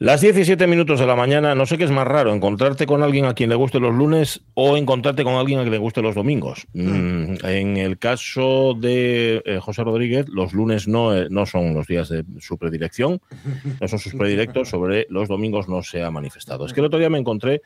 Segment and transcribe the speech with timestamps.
[0.00, 3.24] Las 17 minutos de la mañana, no sé qué es más raro, encontrarte con alguien
[3.24, 6.14] a quien le guste los lunes o encontrarte con alguien a quien le guste los
[6.14, 6.68] domingos.
[6.72, 11.88] Mm, en el caso de eh, José Rodríguez, los lunes no, eh, no son los
[11.88, 13.20] días de su predilección,
[13.80, 16.64] no son sus predilectos, sobre los domingos no se ha manifestado.
[16.64, 17.62] Es que el otro día me encontré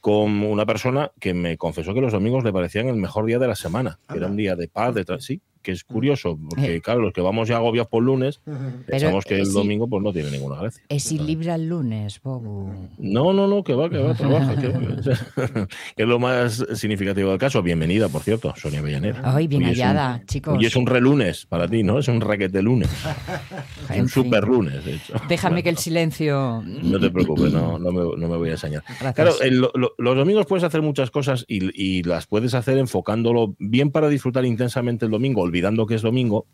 [0.00, 3.48] con una persona que me confesó que los domingos le parecían el mejor día de
[3.48, 7.00] la semana, que era un día de paz, de sí, que es curioso, porque claro,
[7.00, 8.40] los que vamos ya agobiados por lunes,
[8.86, 10.82] pensamos que eh, el domingo pues no tiene ninguna gracia.
[10.88, 12.70] Es si libra el lunes, Bobu.
[12.98, 14.56] No, no, no, que va, que va, trabaja.
[14.56, 15.68] que, va.
[15.96, 17.62] Es lo más significativo del caso.
[17.62, 19.20] Bienvenida, por cierto, Sonia Avellaneda.
[19.24, 20.58] Ay, bien Hoy es un- hallada, chicos.
[20.58, 21.98] Hoy es un relunes para ti, ¿no?
[21.98, 22.90] Es un raquete lunes.
[23.90, 25.14] En un super lunes, de hecho.
[25.28, 26.62] Déjame que el silencio.
[26.64, 28.82] No te preocupes, no, no, me, no me voy a enseñar.
[29.00, 29.14] Gracias.
[29.14, 33.54] Claro, el- lo- los domingos puedes hacer muchas cosas y, y las puedes hacer enfocándolo
[33.58, 36.46] bien para disfrutar intensamente el domingo, olvidando que es domingo,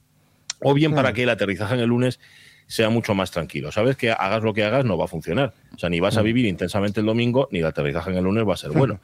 [0.61, 2.19] o bien para que el aterrizaje en el lunes
[2.67, 3.71] sea mucho más tranquilo.
[3.71, 5.55] Sabes que hagas lo que hagas no va a funcionar.
[5.73, 8.47] O sea, ni vas a vivir intensamente el domingo, ni el aterrizaje en el lunes
[8.47, 9.01] va a ser bueno.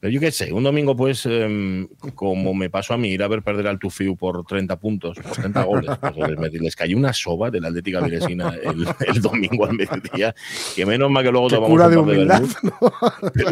[0.00, 3.28] Pero yo qué sé, un domingo, pues, em, como me pasó a mí, ir a
[3.28, 5.90] ver perder al Tufiu por 30 puntos, por 30 goles.
[6.00, 10.34] pues, les, cayó una soba de la Atlética Viresina el, el domingo al mediodía,
[10.74, 12.42] que menos mal que luego tomamos cura un de humildad.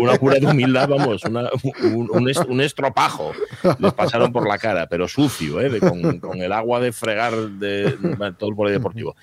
[0.01, 1.51] Una cura de humildad, vamos, una-
[1.95, 3.33] un, un est- un estropajo.
[3.79, 5.79] Les pasaron por la cara, pero sucio, ¿eh?
[5.81, 7.95] con, con el agua de fregar de,
[8.39, 9.17] todo el polideportivo.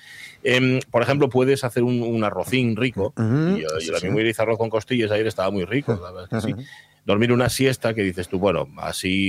[0.44, 3.12] Em, por ejemplo, puedes hacer un, un arrocín rico.
[3.18, 6.28] y yo, yo también me hice arroz con costillas ayer, estaba muy rico, la verdad
[6.30, 6.66] es que sí.
[7.06, 9.28] Dormir una siesta que dices tú, bueno, así.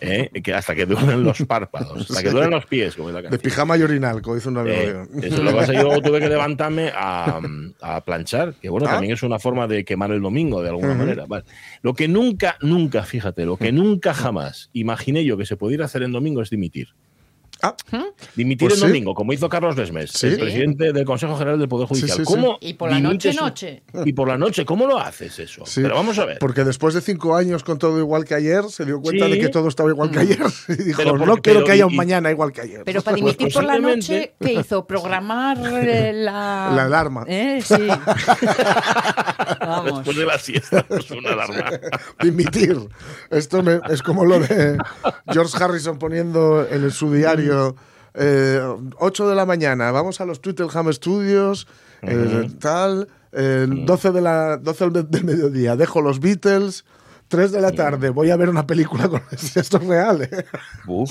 [0.00, 0.30] ¿eh?
[0.42, 3.28] Que hasta que duelen los párpados, hasta que duelen los pies, como es la De
[3.28, 3.42] canción.
[3.42, 6.28] pijama y orinal, como dice un amigo Eh, eso lo que pasa, yo tuve que
[6.28, 7.40] levantarme a,
[7.82, 8.92] a planchar, que bueno, Ah.
[8.92, 11.26] también es una forma de quemar el domingo de alguna manera.
[11.26, 11.44] Vale.
[11.82, 16.02] Lo que nunca, nunca, fíjate, lo que nunca jamás imaginé yo que se pudiera hacer
[16.02, 16.88] en domingo es dimitir.
[17.60, 17.74] Ah,
[18.36, 18.86] Dimitir Pues sí.
[18.86, 20.28] domingo, como hizo Carlos Lesmes, Sí.
[20.28, 22.16] el presidente del Consejo General del Poder Judicial.
[22.18, 22.32] sí, sí.
[22.32, 23.32] ¿Cómo Y por la noche.
[24.04, 25.64] Y por la noche, ¿cómo lo haces eso?
[25.66, 25.80] sí.
[25.82, 26.38] Pero vamos a ver.
[26.38, 29.32] Porque después de cinco años con todo igual que ayer, se dio cuenta Sí.
[29.32, 30.38] de que todo estaba igual que ayer.
[30.68, 32.82] Y dijo, Pero porque- no quiero que haya un y- mañana igual que ayer.
[32.84, 34.86] Pero para dimitir por la noche, ¿qué hizo?
[34.86, 36.70] Programar eh, la.
[36.74, 37.24] La alarma.
[37.26, 37.60] ¿Eh?
[37.64, 37.74] Sí.
[39.60, 39.94] Vamos.
[39.96, 41.70] Después de la siesta, es una alarma.
[42.22, 42.76] Dimitir.
[43.30, 44.78] Esto me- es como lo de
[45.32, 47.47] George Harrison poniendo en su diario
[48.14, 48.60] eh,
[48.98, 51.66] 8 de la mañana, vamos a los Twitterham Studios,
[52.02, 56.84] eh, tal, eh, 12, de la, 12 del, del mediodía, dejo los Beatles.
[57.28, 60.22] 3 de la tarde, voy a ver una película con esto es real.
[60.22, 60.44] ¿eh?
[60.86, 61.10] Uf,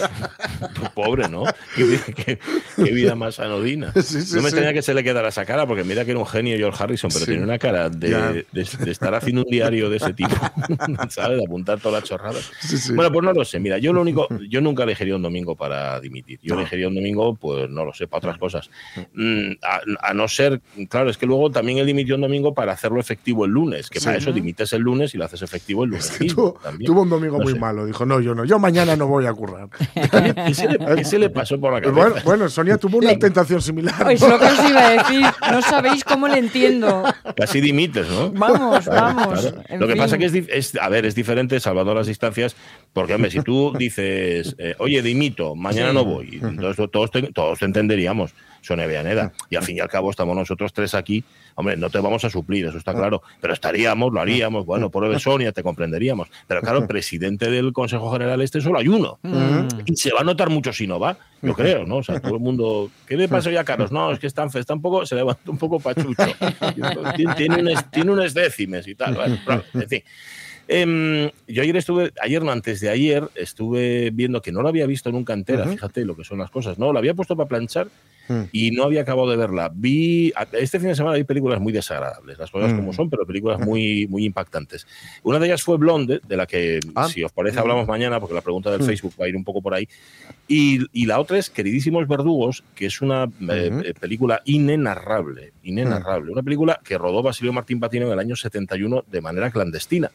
[0.93, 1.43] pobre, ¿no?
[1.75, 2.39] Qué, vi- qué-
[2.75, 3.93] qué vida más anodina.
[4.07, 4.55] Sí, sí, no me sí.
[4.55, 7.09] tenía que se le quedara esa cara, porque mira que era un genio George Harrison,
[7.13, 10.35] pero tiene una cara de, de- de estar haciendo un diario de ese tipo,
[11.09, 11.37] ¿sabes?
[11.37, 12.51] De apuntar todas las chorradas.
[12.95, 13.59] Bueno, pues no lo sé.
[13.59, 16.39] Mira, yo lo único, yo nunca elegiría un domingo para dimitir.
[16.41, 18.69] Yo elegiría un domingo, pues no lo sé, para otras cosas.
[19.13, 22.71] Mm, A, a no ser, claro, es que luego también él dimitió un domingo para
[22.71, 25.89] hacerlo efectivo el lunes, que para eso dimites el lunes y lo haces efectivo el
[25.91, 26.06] lunes.
[26.11, 27.59] Es que tuvo, un domingo No muy sé.
[27.59, 27.85] malo.
[27.85, 29.69] Dijo, no, yo no, yo mañana no voy a currar.
[30.47, 31.99] ¿Qué se le, qué se le pasó por la cabeza?
[32.09, 34.11] Bueno, bueno, Sonia tuvo una tentación similar.
[34.11, 35.25] Es lo que os iba a decir.
[35.51, 37.03] No sabéis cómo le entiendo.
[37.35, 38.31] Casi dimites, ¿no?
[38.31, 39.41] Vamos, vamos.
[39.41, 39.63] Claro.
[39.79, 40.01] Lo que fin.
[40.01, 42.55] pasa que es, es- a ver, es diferente salvando las distancias,
[42.93, 47.59] porque, hombre, si tú dices, eh, oye, dimito, mañana no voy, entonces todos te, todos
[47.59, 51.23] te entenderíamos, Sonia Villaneda, y al fin y al cabo estamos nosotros tres aquí,
[51.55, 55.19] hombre, no te vamos a suplir, eso está claro, pero estaríamos, lo haríamos, bueno, por
[55.19, 59.19] Sonia, te comprenderíamos, pero claro, presidente del Consejo General este solo hay uno,
[59.85, 61.97] y se va a notar mucho si no va, yo creo, ¿no?
[61.97, 63.91] O sea, todo el mundo, ¿qué le pasa hoy a Carlos?
[63.91, 66.23] No, es que está, está un poco, se levanta un poco pachucho,
[67.35, 70.03] tiene, unos, tiene unos décimes y tal, bueno, claro, en fin.
[70.67, 74.85] Em, yo ayer estuve, ayer no, antes de ayer, estuve viendo que no la había
[74.85, 76.91] visto nunca entera, fíjate lo que son las cosas, ¿no?
[76.91, 77.87] La había puesto para planchar
[78.51, 79.71] y no había acabado de verla.
[79.73, 83.59] Vi, este fin de semana vi películas muy desagradables, las cosas como son, pero películas
[83.59, 84.87] muy, muy impactantes.
[85.23, 87.07] Una de ellas fue Blonde, de la que, Ah.
[87.07, 89.61] si os parece, hablamos mañana, porque la pregunta del Facebook va a ir un poco
[89.61, 89.87] por ahí.
[90.47, 96.31] Y, y la otra es Queridísimos Verdugos, que es una eh, película inenarrable, inenarrable.
[96.31, 100.09] Una película que rodó Basilio Martín Patino en el año 71 de manera clandestina.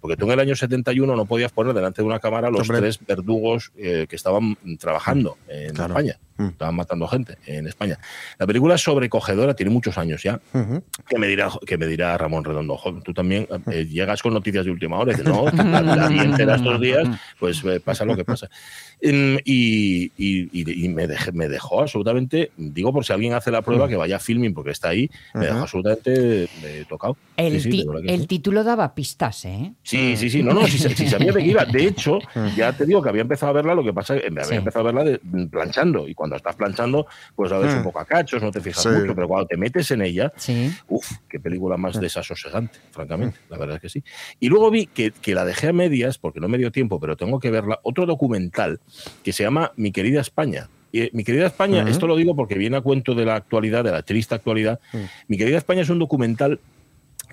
[0.00, 2.78] Porque tú en el año 71 no podías poner delante de una cámara los Hombre.
[2.80, 5.94] tres verdugos eh, que estaban trabajando en Claro.
[5.94, 6.18] España.
[6.40, 6.46] Mm.
[6.48, 7.98] Estaban matando gente en España.
[8.38, 10.40] La película es sobrecogedora, tiene muchos años ya.
[10.54, 10.82] Ujú.
[11.08, 14.64] Que me dirá, que me dirá Ramón Redondo, "Jo, tú también eh, llegas con noticias
[14.64, 17.06] de última hora y dices, no, la, la vi entera estos días,
[17.38, 18.48] pues eh, pasa lo que pasa.
[19.02, 23.50] Em, y y- y- y me, dejé- me dejó absolutamente, digo por si alguien hace
[23.50, 27.16] la prueba, que vaya a filming porque está ahí, me dejó absolutamente eh, tocado.
[27.36, 28.26] El, Sí, sí, que el sí.
[28.26, 29.72] título daba pistas, ¿eh?
[29.82, 31.64] Sí, sí, sí, no, no, si, si sabía de qué iba.
[31.64, 32.18] De hecho,
[32.56, 34.54] ya te digo que había empezado a verla, lo que pasa es que había Sí.
[34.54, 36.06] empezado a verla de- planchando.
[36.08, 37.84] Y cuando cuando estás planchando, pues la ves un Mm.
[37.84, 38.88] poco a cachos, no te fijas Sí.
[38.88, 40.70] mucho, pero cuando te metes en ella, Sí.
[40.88, 44.04] Uf, qué película más desasosegante, francamente, la verdad es que sí.
[44.38, 47.16] Y luego vi que, que la dejé a medias, porque no me dio tiempo, pero
[47.16, 48.80] tengo que verla, otro documental
[49.22, 50.70] que se llama Mi querida España.
[50.92, 53.84] Y, eh, Mi querida España, esto lo digo porque viene a cuento de la actualidad,
[53.84, 54.80] de la triste actualidad.
[55.28, 56.60] Mi querida España es un documental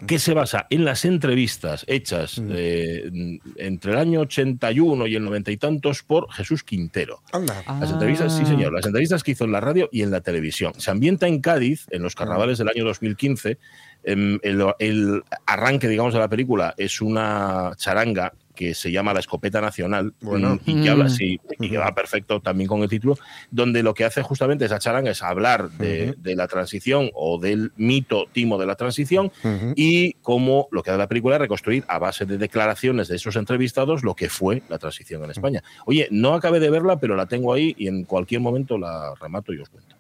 [0.06, 3.10] que se basa en las entrevistas hechas eh,
[3.56, 7.22] entre el año 81 y el 90 y tantos por Jesús Quintero.
[7.32, 7.64] Anda.
[7.80, 8.50] Las entrevistas, sí Ah.
[8.50, 10.74] señor, las entrevistas que hizo en la radio y en la televisión.
[10.78, 13.58] Se ambienta en Cádiz, en los carnavales del año 2015.
[14.04, 19.19] Em, El, el arranque, digamos, de la película es una charanga que se llama La
[19.21, 20.59] Escopeta Nacional Bueno.
[20.65, 21.09] y que habla, Mm.
[21.09, 23.18] sí, y que va perfecto también con el título,
[23.51, 27.71] donde lo que hace justamente esa charanga es hablar de, de la transición o del
[27.77, 29.31] mito timo de la transición
[29.75, 33.36] y cómo lo que hace la película es reconstruir a base de declaraciones de esos
[33.36, 35.63] entrevistados lo que fue la transición en España.
[35.86, 39.53] Oye, no acabé de verla, pero la tengo ahí y en cualquier momento la remato
[39.53, 39.95] y os cuento.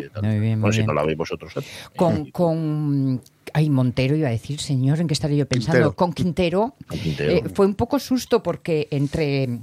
[0.00, 0.22] Qué tal.
[0.24, 0.86] Muy bien, muy Bueno, si bien.
[0.86, 1.54] no la veis vosotros.
[1.56, 1.60] ¿eh?
[1.94, 3.20] Con, con.
[3.54, 5.72] Ay, Montero iba a decir, señor, ¿en qué estaría yo pensando?
[5.72, 5.96] Quintero.
[5.96, 6.74] Con Quintero.
[6.86, 7.32] Con Quintero.
[7.32, 9.60] eh, fue un poco susto porque entre.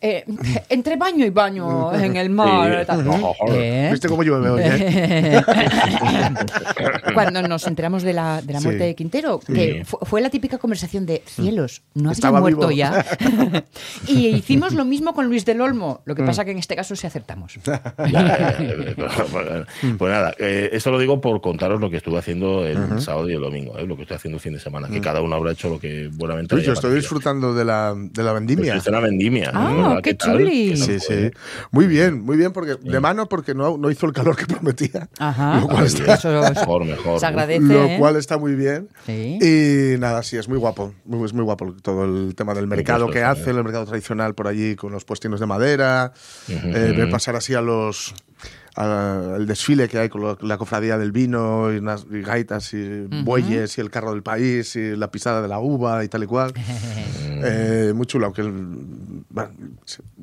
[0.00, 0.24] Eh,
[0.68, 2.80] entre baño y baño en el mar.
[2.80, 2.86] Sí.
[2.86, 3.34] tal, Ujú.
[3.52, 3.88] ¿eh?
[3.92, 4.62] ¿Viste cómo llueve hoy?
[4.64, 5.42] eh?
[7.14, 8.66] Cuando nos enteramos de la, de la Sí.
[8.66, 9.84] muerte de Quintero, que Sí.
[9.84, 12.70] fu- fue la típica conversación de cielos, no había Estaba muerto vivo.
[12.72, 13.04] ya.
[14.06, 16.26] y hicimos lo mismo con Luis del Olmo, lo que Mm.
[16.26, 17.58] pasa que en este caso sí acertamos.
[19.98, 23.34] Pues, nada, eh, esto lo digo por contaros lo que estuve haciendo el sábado y
[23.34, 25.52] el domingo, eh, lo que estoy haciendo el fin de semana, que cada uno habrá
[25.52, 28.74] hecho lo que buenamente yo estoy disfrutando de la, de la Pues vendimia.
[28.76, 29.50] es una vendimia.
[29.54, 29.87] Ah, ¿no?
[30.02, 30.74] Qué chuli.
[30.74, 31.30] ¿Qué tal Sí, sí.
[31.70, 35.08] Muy bien, muy bien, porque de mano, porque no, no hizo el calor que prometía.
[35.18, 35.60] Ajá.
[35.60, 37.20] Lo cual está, Eso Mejor, mejor.
[37.20, 37.60] se agradece.
[37.60, 37.96] lo ¿eh?
[37.98, 38.88] cual está muy bien.
[39.06, 39.38] Sí.
[39.40, 40.94] Y nada, sí, es muy guapo.
[41.04, 43.24] Muy, es muy guapo todo el tema del mercado que ¿eh?
[43.24, 46.12] hacen, el mercado tradicional por allí con los puestinos de madera.
[46.48, 47.10] Ujú, eh, ver ujú.
[47.10, 48.14] pasar así a los.
[48.76, 53.06] A- el desfile que hay con la cofradía del vino y, unas, y gaitas y
[53.24, 56.26] bueyes y el carro del país y la pisada de la uva y tal y
[56.26, 56.52] cual.
[57.40, 59.50] Eh, muy chulo, aunque el- bueno,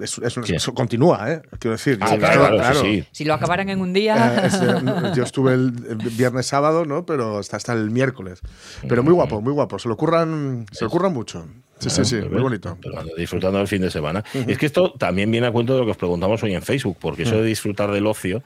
[0.01, 0.53] es- es un- Sí.
[0.55, 1.41] eso continúa, ¿eh?
[1.59, 3.07] Quiero decir, Ah, que claro, esto, claro, sí, sí.
[3.13, 4.43] Si lo acabaran en un día.
[4.43, 5.71] eh, es- yo estuve el
[6.17, 7.05] viernes sábado, ¿no?
[7.05, 8.41] Pero hasta, hasta el miércoles.
[8.89, 9.79] Pero muy guapo, muy guapo.
[9.79, 11.45] Se lo curran, se lo curran mucho.
[11.79, 12.77] Sí, sí, sí, muy bonito.
[12.81, 14.23] pero Disfrutando del fin de semana.
[14.47, 16.97] Es que esto también viene a cuento de lo que os preguntamos hoy en Facebook,
[16.99, 18.43] porque eso de disfrutar del ocio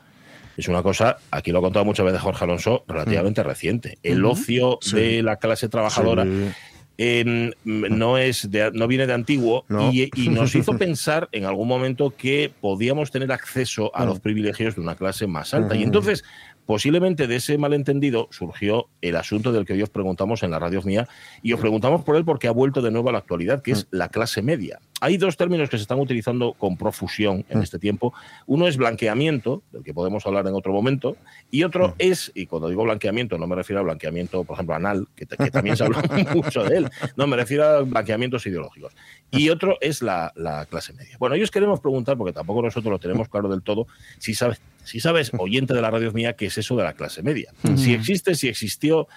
[0.57, 3.97] es una cosa, aquí lo ha contado muchas veces Jorge Alonso, relativamente reciente.
[4.03, 4.95] El ocio Sí.
[4.97, 6.49] de la clase trabajadora Sí.
[6.97, 9.89] eh, no es de- no viene de antiguo No.
[9.89, 14.75] y, y nos hizo pensar en algún momento que podíamos tener acceso a los privilegios
[14.75, 15.75] de una clase más alta.
[15.77, 16.25] Y entonces,
[16.69, 20.83] posiblemente de ese malentendido surgió el asunto del que hoy os preguntamos en la radio
[20.83, 21.07] mía
[21.42, 23.88] y os preguntamos por él porque ha vuelto de nuevo a la actualidad, que es
[23.89, 24.80] la clase media.
[25.01, 28.13] Hay dos términos que se están utilizando con profusión en este tiempo.
[28.47, 31.17] Uno es blanqueamiento, del que podemos hablar en otro momento,
[31.51, 35.07] y otro es, y cuando digo blanqueamiento no me refiero a blanqueamiento, por ejemplo, anal,
[35.15, 36.01] que, que también se habla
[36.35, 38.93] mucho de él, no, me refiero a blanqueamientos ideológicos.
[39.31, 41.17] Y otro es la, la clase media.
[41.19, 43.87] Bueno, ellos queremos preguntar, porque tampoco nosotros lo tenemos claro del todo,
[44.17, 47.21] si sabes, si sabes, oyente de la radio mía, qué es eso de la clase
[47.21, 47.53] media.
[47.75, 49.07] Si existe, si existió,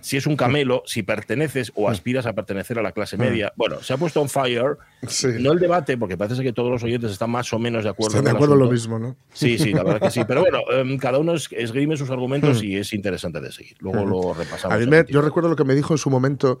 [0.00, 3.52] si es un camelo, si perteneces o aspiras a pertenecer a la clase media.
[3.56, 4.76] Bueno, se ha puesto on fire,
[5.06, 5.28] Sí.
[5.40, 8.16] no el debate, porque parece que todos los oyentes están más o menos de acuerdo.
[8.16, 9.16] Están de acuerdo en lo mismo, ¿no?
[9.32, 10.22] Sí, sí, la verdad que sí.
[10.26, 13.76] Pero bueno, em, cada uno es- esgrime sus argumentos y es interesante de seguir.
[13.80, 14.74] Luego lo repasamos.
[14.74, 16.58] A mí me- yo recuerdo lo que me dijo en su momento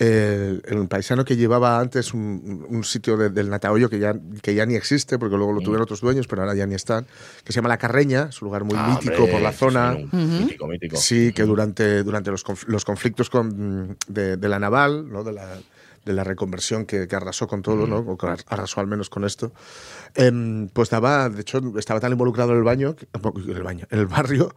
[0.00, 4.54] eh, el paisano que llevaba antes un, un sitio de- del Natahoyo que ya, que
[4.54, 7.04] ya ni existe, porque luego lo tuvieron otros dueños, pero ahora ya ni están,
[7.44, 9.58] que se llama La Carreña, es un lugar muy Ah, mítico hombre, por la sí,
[9.58, 9.96] zona.
[9.96, 10.96] un Mítico, mítico.
[10.96, 15.24] Sí, que durante, durante los, conf- los conflictos con, de, de la naval, ¿no?
[15.24, 15.58] de, la,
[16.08, 17.98] de la reconversión que, que arrasó con todo, ¿no?
[17.98, 19.52] o que arrasó al menos con esto,
[20.14, 23.98] em, pues daba, de hecho, estaba tan involucrado en el baño, en el baño, en
[23.98, 24.54] el barrio,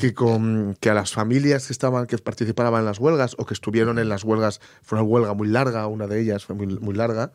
[0.00, 3.54] que, con, que a las familias que estaban, que participaban en las huelgas o que
[3.54, 6.94] estuvieron en las huelgas, fue una huelga muy larga, una de ellas fue muy, muy
[6.94, 7.32] larga.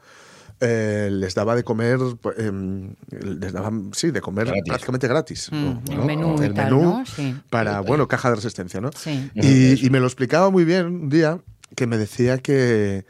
[0.59, 1.99] eh, les daba de comer,
[2.37, 4.63] em, les daban, sí, de comer Gratis.
[4.65, 5.49] prácticamente gratis.
[5.51, 5.81] Mm, ¿no?
[5.91, 7.05] el menú y el tal, menú ¿no?
[7.05, 7.35] Sí.
[7.51, 8.89] para, bueno, caja de resistencia, ¿no?
[8.91, 9.29] Sí.
[9.35, 11.39] Y, y me lo explicaba muy bien un día
[11.75, 13.05] que me decía que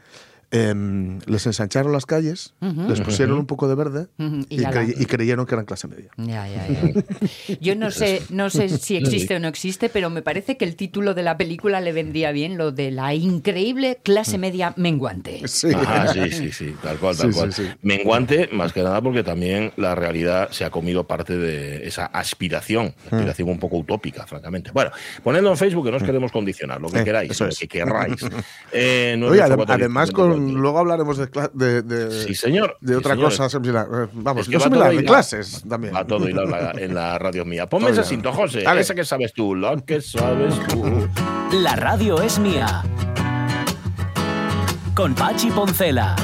[0.50, 4.06] em, les ensancharon las calles, les pusieron un poco de verde
[4.48, 4.70] y y, ala.
[4.82, 6.10] crey- y creyeron que eran clase media.
[6.16, 7.56] Ya, ya, ya.
[7.60, 10.74] Yo no sé, no sé si existe o no existe, pero me parece que el
[10.76, 15.46] título de la película le vendría bien lo de la increíble clase media menguante.
[15.46, 15.68] Sí.
[15.74, 17.52] Ajá, sí, sí, sí, tal cual, tal Sí, cual.
[17.52, 17.64] sí.
[17.82, 22.94] Menguante, más que nada porque también la realidad se ha comido parte de esa aspiración,
[23.10, 23.14] Hmm.
[23.16, 24.70] aspiración un poco utópica, francamente.
[24.72, 24.90] Bueno,
[25.22, 27.58] ponedlo en Facebook que no os queremos condicionar, lo que Eh, queráis, lo es.
[27.58, 28.16] que queráis.
[28.72, 32.76] Eh, Oye, adem- 984 además con, luego hablaremos de, de, de, sí, señor.
[32.80, 33.30] de Sí, otra señor.
[33.30, 33.86] cosa similar.
[33.92, 35.94] Eh, Vamos, Es que yo va similar, todo de clases también.
[35.94, 37.68] Va todo en la, en la radio mía.
[37.68, 38.62] Ponme ese cinto, José.
[38.62, 38.80] Dale.
[38.80, 39.54] Ese que sabes tú.
[39.54, 41.08] Lo que sabes tú.
[41.62, 42.82] La radio es mía.
[44.94, 46.16] Con Pachi Poncela.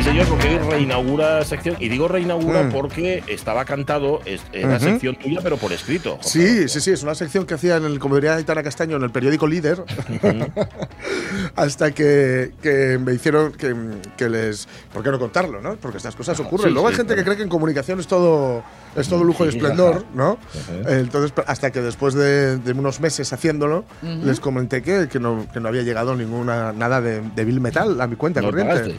[0.00, 1.76] Sí, señor, porque hoy reinaugura sección.
[1.78, 2.72] Y digo reinaugura Mm.
[2.72, 4.84] porque estaba cantado, era Ujú.
[4.84, 6.18] sección tuya, pero por escrito.
[6.22, 9.02] Sí, sí, sí, es una sección que hacía en el, como diría Aitana Castaño, en
[9.02, 9.84] el periódico Líder,
[11.54, 13.74] hasta que, que me hicieron que,
[14.16, 14.66] que les...
[14.90, 15.76] ¿Por qué no contarlo, no?
[15.76, 16.68] Porque estas cosas ocurren.
[16.68, 17.20] Sí, Luego hay gente claro.
[17.22, 18.62] que cree que en comunicación es todo,
[18.96, 20.04] es todo lujo y Sí, esplendor.
[20.14, 20.38] ¿no?
[20.86, 25.60] Entonces, hasta que después de, de unos meses haciéndolo, les comenté que, que no, que
[25.60, 28.96] no había llegado ninguna nada de, de Bill Metal a mi cuenta No corriente.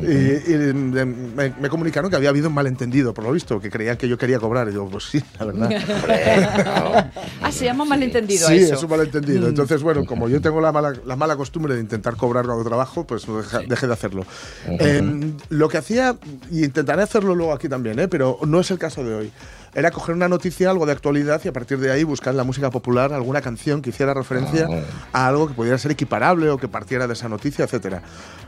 [0.00, 3.70] Y, y de- me, me comunicaron que había habido un malentendido, por lo visto, que
[3.70, 4.66] creían que yo quería cobrar.
[4.68, 5.70] Y digo, pues sí, la verdad.
[7.42, 8.74] Ah, se llama malentendido Sí, eso.
[8.74, 9.48] es un malentendido.
[9.48, 13.04] Entonces, bueno, como yo tengo la mala, la mala costumbre de intentar cobrar cuando trabajo,
[13.06, 13.26] pues
[13.68, 14.24] dejé de hacerlo.
[14.66, 16.16] Eh, lo que hacía,
[16.50, 18.08] y intentaré hacerlo luego aquí también, ¿eh?
[18.08, 19.32] pero no es el caso de hoy,
[19.76, 22.44] era coger una noticia, algo de actualidad, y a partir de ahí buscar en la
[22.44, 24.68] música popular alguna canción que hiciera referencia
[25.12, 28.02] a algo que pudiera ser equiparable o que partiera de esa noticia, etcétera.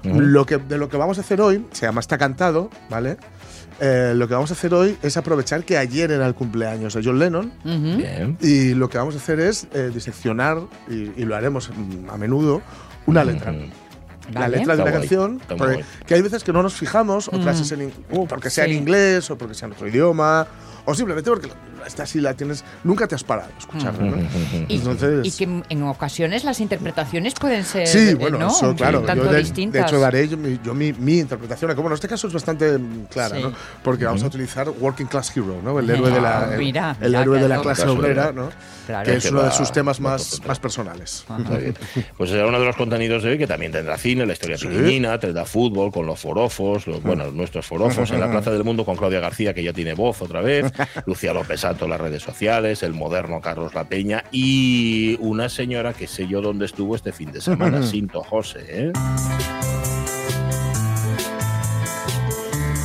[0.05, 3.17] Lo que, de lo que vamos a hacer hoy, se llama Está Cantado, ¿vale?
[3.81, 7.03] Eh, lo que vamos a hacer hoy es aprovechar que ayer era el cumpleaños de
[7.05, 7.53] John Lennon.
[7.65, 8.39] Bien.
[8.41, 12.17] Y lo que vamos a hacer es eh, diseccionar, y, y lo haremos mm, a
[12.17, 12.63] menudo,
[13.07, 13.53] una letra.
[14.33, 14.59] La Vale.
[14.59, 17.63] letra de una canción, porque- que hay veces que no nos fijamos, otras Mm.
[17.63, 18.71] es en, in- uh, porque sea Sí.
[18.73, 20.47] en inglés o porque sea en otro idioma,
[20.87, 21.51] o simplemente porque
[21.87, 24.05] esta sí la tienes, nunca te has parado a escucharla.
[24.05, 24.17] ¿no?
[24.69, 28.49] Y, Entonces- y que en- ocasiones las interpretaciones pueden ser Sí, eh, bueno, ¿no?
[28.49, 29.01] eso, claro.
[29.03, 29.83] tanto yo de, distintas.
[29.83, 31.75] de hecho, daré yo, mi, yo mi, mi interpretación.
[31.75, 33.43] Como en este caso es bastante mm, clara, Sí.
[33.43, 33.53] ¿no?
[33.83, 35.79] Porque vamos a utilizar Working Class Hero, ¿no?
[35.79, 37.63] El héroe de la, Ah, el, mira, el mira, héroe de la claro.
[37.63, 38.33] clase obrera.
[38.33, 38.51] ¿no?
[38.87, 39.05] Claro.
[39.11, 41.25] que es Que uno de sus temas más, más personales.
[41.49, 41.75] Bien.
[42.17, 45.19] Pues será uno de los contenidos de hoy que también tendrá cine, la historia pequeñina,
[45.19, 48.97] tendrá fútbol con los forofos, los, bueno, nuestros forofos en la Plaza del Mundo con
[48.97, 50.73] Claudia García, que ya tiene voz otra vez,
[51.07, 55.93] Lucía López Santo en las redes sociales, el moderno Carlos La Peña y una señora
[55.93, 58.65] que sé yo dónde estuvo este fin de semana, Sinto José.
[58.67, 58.93] ¿eh?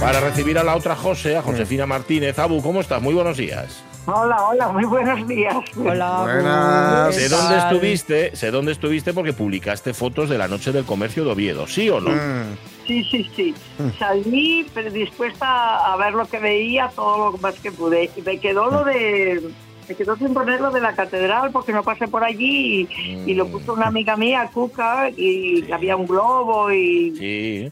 [0.02, 2.38] Para recibir a la otra José, a Josefina Martínez.
[2.38, 3.02] Abu, ¿cómo estás?
[3.02, 3.82] Muy buenos días.
[4.08, 5.56] Hola, hola, muy buenos días.
[5.78, 7.16] Hola, Buenas.
[7.16, 11.24] ¿qué Sé dónde estuviste, sé dónde estuviste porque publicaste fotos de la noche del comercio
[11.24, 12.10] de Oviedo, ¿sí o no?
[12.10, 12.71] Mm.
[12.92, 13.54] Sí, sí, sí.
[13.98, 18.12] Salí predispuesta a ver lo que veía, todo lo más que pude.
[18.18, 19.42] Y me quedó lo de.
[19.88, 23.34] Me quedó sin poner lo de la catedral porque no pasé por allí y, y
[23.34, 27.16] lo puso una amiga mía, Cuca, y había un globo y.
[27.16, 27.72] Sí,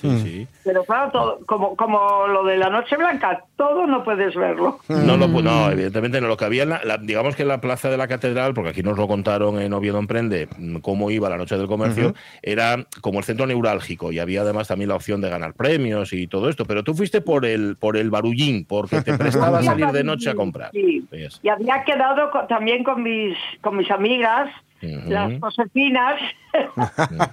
[0.00, 0.22] sí, Mm.
[0.22, 0.46] sí.
[0.64, 4.78] Pero claro, todo, como, como lo de la Noche Blanca, todo no puedes verlo.
[4.88, 6.28] No, lo no, evidentemente no.
[6.28, 8.70] Lo que había, en la, la- digamos que en la plaza de la catedral, porque
[8.70, 12.84] aquí nos lo contaron en Oviedo Emprende, mm, cómo iba la noche del comercio, era
[13.00, 16.48] como el centro neurálgico y había además también la opción de ganar premios y todo
[16.48, 16.64] esto.
[16.64, 20.34] Pero tú fuiste por el, por el barullín, porque te prestaba salir de noche a
[20.34, 20.70] comprar.
[20.72, 21.04] Sí.
[21.42, 24.50] Y había quedado también con mis, con mis amigas,
[24.80, 26.20] las Josefinas.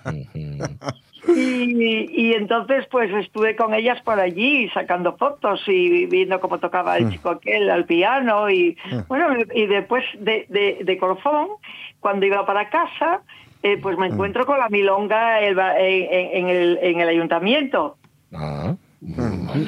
[0.06, 0.78] Ujú.
[1.28, 6.98] Y, y entonces pues estuve con ellas por allí sacando fotos y viendo cómo tocaba
[6.98, 8.78] el chico aquel al piano y
[9.08, 11.48] bueno y después de, de, de colofón
[12.00, 13.22] cuando iba para casa
[13.64, 17.98] eh, pues me encuentro con la milonga en, en- en el, en el ayuntamiento.
[18.34, 18.76] Ah.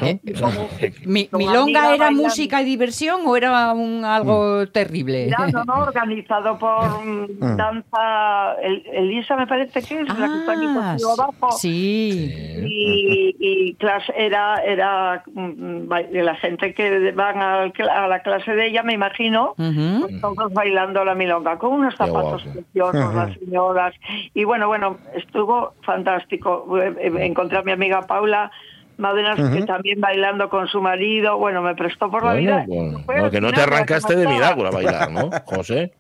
[0.01, 0.20] Eh,
[1.06, 2.24] Mi, Como ¿Milonga era bailando.
[2.24, 5.29] música y diversión o era un algo terrible?
[5.29, 8.53] Ya, no, no, organizado por mm, danza.
[8.62, 11.51] El- Elisa me parece que es la que está aquí Ah, contigo abajo.
[11.51, 12.34] sí.
[12.65, 18.22] y, y clase era era mm, ba- la gente que van al cla- a la
[18.22, 20.08] clase de ella me imagino Ujú.
[20.08, 23.94] pues todos bailando la milonga con unos zapatos preciosos las señoras.
[24.34, 26.77] Y bueno bueno estuvo fantástico.
[26.82, 28.51] Eh, eh, encontré a mi amiga Paula
[28.98, 33.24] Madenas que también bailando con su marido bueno me prestó por la Bueno, vida bueno.
[33.24, 35.94] No, que no te arrancaste de milagro a bailar, ¿no, José?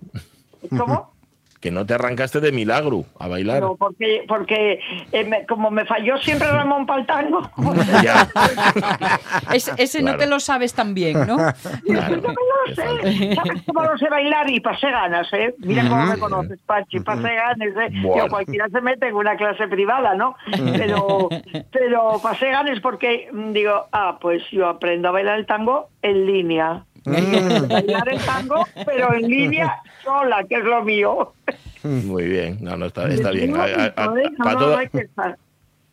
[0.69, 1.16] ¿Cómo?
[1.59, 3.57] Que no te arrancaste de milagro a bailar.
[3.57, 4.79] Pero porque, porque
[5.11, 7.49] eh, me- como me falló siempre Ramón Paltango,
[8.03, 8.27] Ya.
[9.53, 10.19] Ese, ese no Claro.
[10.19, 11.37] te lo sabes tan bien, ¿no?
[11.85, 12.17] Claro.
[12.17, 13.35] no lo sé.
[13.35, 14.49] ¿Sabes cómo lo sé bailar?
[14.49, 15.55] Y pasé ganas, ¿eh?
[15.59, 17.89] Mira cómo me conoces, Pachi, pasé ganas, ¿eh?
[18.03, 18.25] Bueno.
[18.25, 20.35] Yo, cualquiera se mete en una clase privada, ¿no?
[20.77, 21.29] Pero,
[21.71, 26.25] pero pasé ganas porque mm, digo, ah, pues yo aprendo a bailar el tango en
[26.25, 26.83] línea.
[27.05, 31.33] bailar el tango, pero en línea sola, que es lo mío.
[31.83, 33.55] Muy bien, no, no, está, está bien.
[33.55, 34.77] A- a- a- Para todo,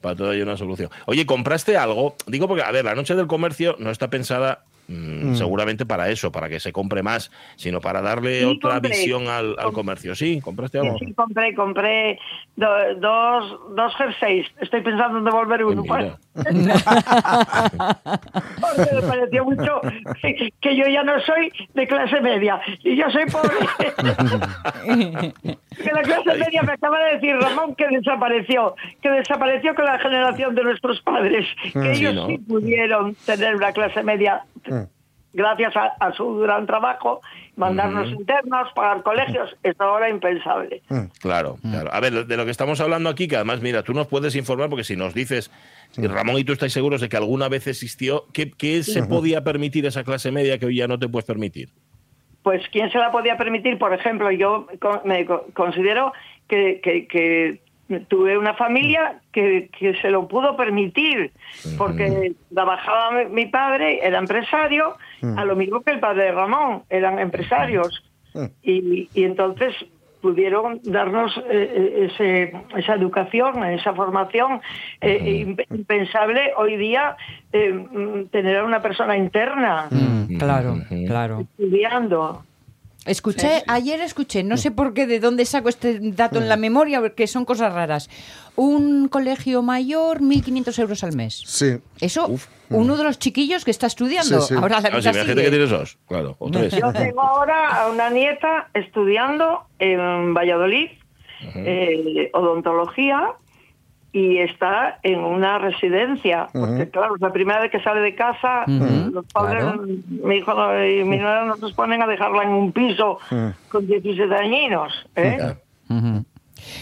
[0.00, 0.90] para todo hay una solución.
[1.06, 2.14] Oye, ¿compraste algo?
[2.26, 6.30] Digo porque, a ver, la noche del comercio no está pensada mm, seguramente para eso,
[6.32, 8.90] para que se compre más, sino para darle Sí, otra compré.
[8.90, 10.14] visión al, al Com- comercio.
[10.14, 10.98] Sí, compraste Sí, algo.
[10.98, 12.18] sí, compré, compré
[12.56, 14.46] do- dos, dos jerseys.
[14.60, 15.82] Estoy pensando en devolver uno.
[18.60, 19.80] Porque me pareció mucho
[20.20, 23.54] que, que yo ya no soy de clase media y yo soy pobre.
[25.76, 29.98] que la clase media me acaba de decir Ramón que desapareció, que desapareció con la
[29.98, 32.26] generación de nuestros padres, que Sí, ellos ¿no?
[32.26, 34.44] sí pudieron tener una clase media
[35.34, 37.20] gracias a, a su gran trabajo,
[37.56, 40.82] mandarnos internos, pagar colegios, es ahora impensable.
[41.20, 41.90] Claro, claro.
[41.92, 44.68] A ver, de lo que estamos hablando aquí, que además, mira, tú nos puedes informar,
[44.70, 45.50] porque si nos dices,
[45.90, 49.42] si Ramón y tú estáis seguros de que alguna vez existió, ¿qué, qué se podía
[49.42, 51.70] permitir esa clase media que hoy ya no te puedes permitir?
[52.44, 54.68] Pues quién se la podía permitir por ejemplo yo
[55.04, 56.12] me co- considero
[56.46, 57.58] que, que- que
[58.08, 61.32] tuve una familia que, que se lo pudo permitir
[61.76, 64.94] porque trabajaba mi- mi padre era empresario
[65.38, 68.04] a lo mismo que el padre de Ramón eran empresarios.
[68.62, 69.74] Y, y entonces
[70.28, 74.62] pudieron darnos eh, eh, ese- esa educación, esa formación
[75.02, 77.14] eh, imp- impensable hoy día
[77.52, 80.76] eh, mm, tener a una persona interna Mm, claro,
[81.06, 81.40] claro.
[81.40, 82.42] estudiando.
[83.06, 87.00] Escuché, ayer escuché, no sé por qué, de dónde saco este dato en la memoria,
[87.00, 88.08] porque son cosas raras.
[88.56, 91.42] Un colegio mayor, 1.500 euros al mes.
[91.44, 91.76] Sí.
[92.00, 92.30] Eso,
[92.70, 94.40] uno de los chiquillos que está estudiando.
[94.40, 94.54] Sí, sí.
[94.54, 95.34] Ahora la Ah, sí, sigue.
[95.34, 96.72] que tienes dos, claro, o tres.
[96.74, 100.88] Yo tengo ahora a una nieta estudiando en Valladolid
[101.56, 103.32] eh, odontología
[104.14, 106.46] y está en una residencia.
[106.52, 108.62] Porque, claro, es la primera vez que sale de casa.
[108.66, 109.82] Los padres, claro.
[109.82, 110.52] mi hijo
[110.84, 113.18] y mi nuera nos ponen a dejarla en un piso
[113.68, 114.92] con 17 añinos.
[115.16, 115.56] ¿eh?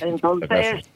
[0.01, 0.49] Entonces,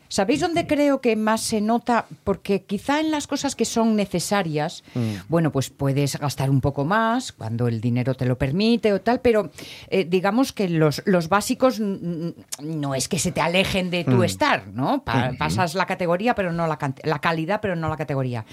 [0.08, 2.06] ¿Sabéis dónde creo que más se nota?
[2.22, 4.84] Porque quizá en las cosas que son necesarias,
[5.28, 9.20] bueno, pues puedes gastar un poco más cuando el dinero te lo permite o tal,
[9.20, 9.50] pero
[9.88, 12.28] eh, digamos que los, los básicos mm,
[12.62, 15.02] no es que se te alejen de tu estar, ¿no?
[15.02, 18.44] Pa- Pasas la categoría, pero no la, la calidad, pero no la categoría.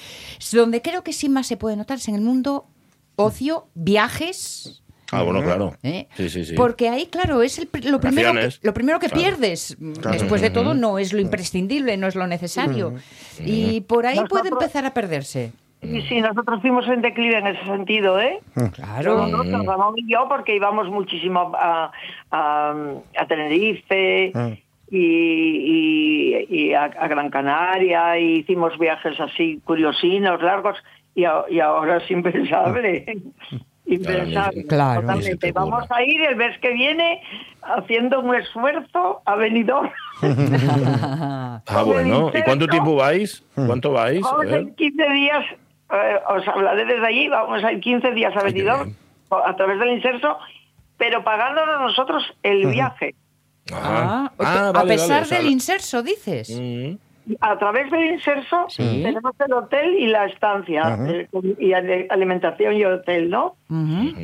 [0.52, 2.66] Donde creo que sí más se puede notar es en el mundo
[3.16, 4.83] ocio, viajes.
[5.12, 5.74] Ah, bueno, claro.
[5.84, 6.08] ¿eh?
[6.16, 6.56] Sí, sí, sí.
[6.56, 9.22] Porque ahí, claro, es el lo primero que, lo primero que Claro.
[9.22, 9.78] pierdes.
[9.80, 12.94] Después de todo, no es lo imprescindible, no es lo necesario.
[13.46, 15.52] Y por ahí puede empezar a perderse.
[15.84, 18.40] y sí, nosotros fuimos en declive en ese sentido, ¿eh?
[18.74, 19.28] Claro.
[19.28, 21.92] Nosotros, Ramón y yo, porque íbamos muchísimo a,
[22.32, 22.74] a,
[23.18, 24.32] a Tenerife
[24.90, 30.78] y, y- y a, a Gran Canaria, y hicimos viajes así curiosinos, largos,
[31.16, 33.06] y, a- y ahora es impensable.
[33.86, 34.66] Impensable.
[34.66, 35.02] Claro.
[35.02, 35.52] Totalmente.
[35.52, 37.22] Vamos a ir el mes que viene
[37.62, 39.90] haciendo un esfuerzo a Benidorm.
[41.66, 42.32] Ah, bueno.
[42.34, 43.44] ¿Y cuánto tiempo vais?
[43.56, 44.26] ¿Cuánto vais?
[44.26, 45.46] A Vamos a ir 15 días,
[45.92, 48.98] eh, os hablaré desde allí, vamos a ir 15 días a Ay, Benidorm bien.
[49.46, 50.38] a través del inserso,
[50.98, 53.16] pero pagándonos nosotros el viaje.
[53.72, 56.50] Ah, Ah, a vale, pesar vale, o sea, del inserso, dices.
[56.50, 56.96] Mm.
[57.40, 59.02] A través del inserso Sí.
[59.04, 63.56] tenemos el hotel y la estancia, eh, y alimentación y hotel, ¿no?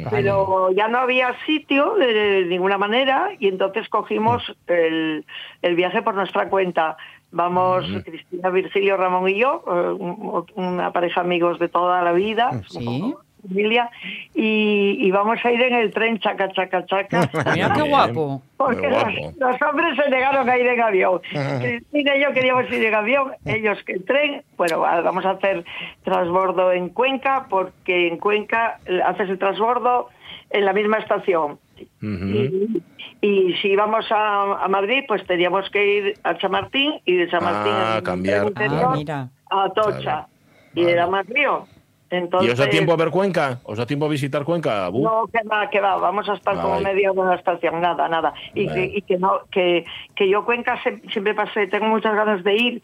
[0.09, 5.25] Pero ya no había sitio de, ninguna manera y entonces cogimos el,
[5.61, 6.97] el viaje por nuestra cuenta.
[7.31, 12.49] Vamos, Cristina, Virgilio, Ramón y yo, eh, un- una pareja amigos de toda la vida,
[12.67, 13.13] Sí.
[13.47, 13.89] Familia,
[14.35, 17.29] y, y vamos a ir en el tren chaca, chaca, chaca.
[17.53, 18.41] Mira qué guapo.
[18.57, 19.33] Porque los, guapo.
[19.39, 21.21] los hombres se negaron a ir en avión.
[21.61, 24.43] Cristina y yo queríamos ir en avión, ellos que en tren.
[24.57, 25.63] Bueno, va- vamos a hacer
[26.03, 30.09] transbordo en Cuenca, porque en Cuenca haces el transbordo
[30.51, 31.59] en la misma estación.
[32.01, 32.81] y,
[33.21, 37.73] y si íbamos a, a Madrid, pues teníamos que ir a Chamartín y de Chamartín
[37.75, 38.41] Ah, en cambiar.
[38.43, 39.29] el interior Ah, mira.
[39.49, 39.99] a Atocha.
[40.01, 40.27] Claro.
[40.75, 40.91] Y Vale.
[40.93, 41.67] era más río.
[42.11, 43.59] ¿Y Entonces, os da tiempo a ver Cuenca?
[43.63, 44.89] ¿Os da tiempo a visitar Cuenca?
[44.89, 45.03] Bu?
[45.03, 46.83] no, que va, que va, vamos a estar como Ay.
[46.83, 48.33] media hora en la estación, nada, nada.
[48.55, 50.79] Y, que, y que no, que, que yo Cuenca
[51.11, 52.83] siempre pasé, tengo muchas ganas de ir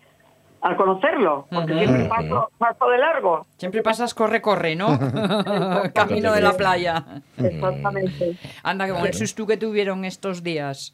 [0.62, 1.80] a conocerlo, porque Ujú.
[1.84, 3.46] siempre paso, paso de largo.
[3.58, 4.88] Siempre pasas corre, corre, ¿no?
[5.96, 7.04] Camino de la playa.
[7.38, 8.36] Exactamente.
[8.64, 10.94] Anda, que con el susto que tuvieron estos días.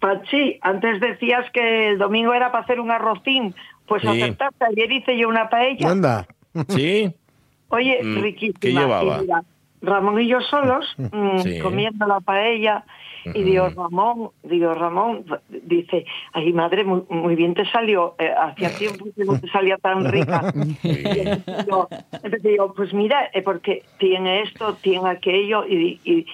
[0.00, 3.54] Pachi, antes decías que el domingo era para hacer un arrocín,
[3.86, 4.08] pues Sí.
[4.08, 5.90] aceptaste, ayer hice yo una paella.
[5.90, 6.26] Anda.
[6.68, 7.14] ¿Sí?
[7.68, 8.58] Oye, Mm, riquísima.
[8.60, 9.20] ¿qué llevaba?
[9.20, 9.42] Mira,
[9.82, 11.58] Ramón y yo solos, mm, Sí.
[11.60, 12.84] comiendo la paella,
[13.34, 18.74] y digo, Ramón, digo, Ramón, dice, ay madre, muy, muy bien te salió, eh, hacía
[18.76, 20.50] tiempo que no te salía tan rica.
[20.82, 26.26] Y entonces digo, entonces digo, pues mira, eh, porque tiene esto, tiene aquello, y, y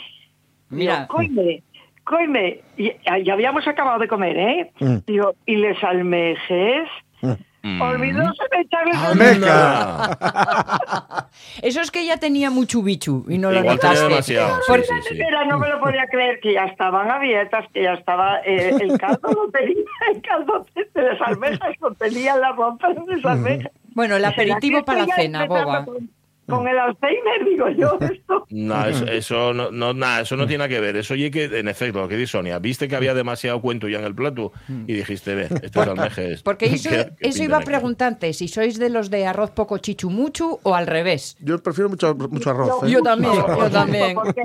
[0.70, 0.94] Mira.
[1.01, 1.62] digo, coime,
[2.05, 2.92] coime, y,
[3.25, 4.70] ya habíamos acabado de comer, ¿eh?
[4.79, 4.97] Mm.
[5.07, 6.88] Digo, y les almejes,
[7.23, 7.33] Mm.
[7.81, 10.16] Olvidóse de echarle Almeja.
[11.62, 14.09] Eso es que ella tenía mucho bichu y no lo Igual tenía notaste.
[14.09, 15.20] demasiado, sí, Porque- sí, sí.
[15.20, 18.98] Era, no me lo podía creer que ya estaban abiertas, que ya estaba eh, el
[18.98, 19.77] caldo lo tenía,
[20.14, 23.72] el caldo de las almejas lo tenía en la ropa de las almejas.
[23.94, 25.85] Bueno, el ¿Será que aperitivo para la ya cena, boba.
[25.85, 26.11] Con,
[26.48, 28.46] con el Alzheimer, digo yo, esto.
[28.50, 30.96] No, eso, eso no, no, nada, eso no tiene nada que ver.
[30.96, 33.98] Eso oye que, en efecto, lo que dice Sonia, viste que había demasiado cuento ya
[33.98, 34.52] en el plato
[34.87, 36.42] y dijiste, ve, estos almejes.
[36.42, 39.78] Porque eso, que- que eso iba a preguntarte si sois de los de arroz poco
[39.78, 41.37] chichumuchu o al revés.
[41.40, 42.85] Yo prefiero mucho, mucho arroz.
[42.85, 42.90] ¿eh?
[42.90, 44.14] Yo también, yo también.
[44.14, 44.42] Porque,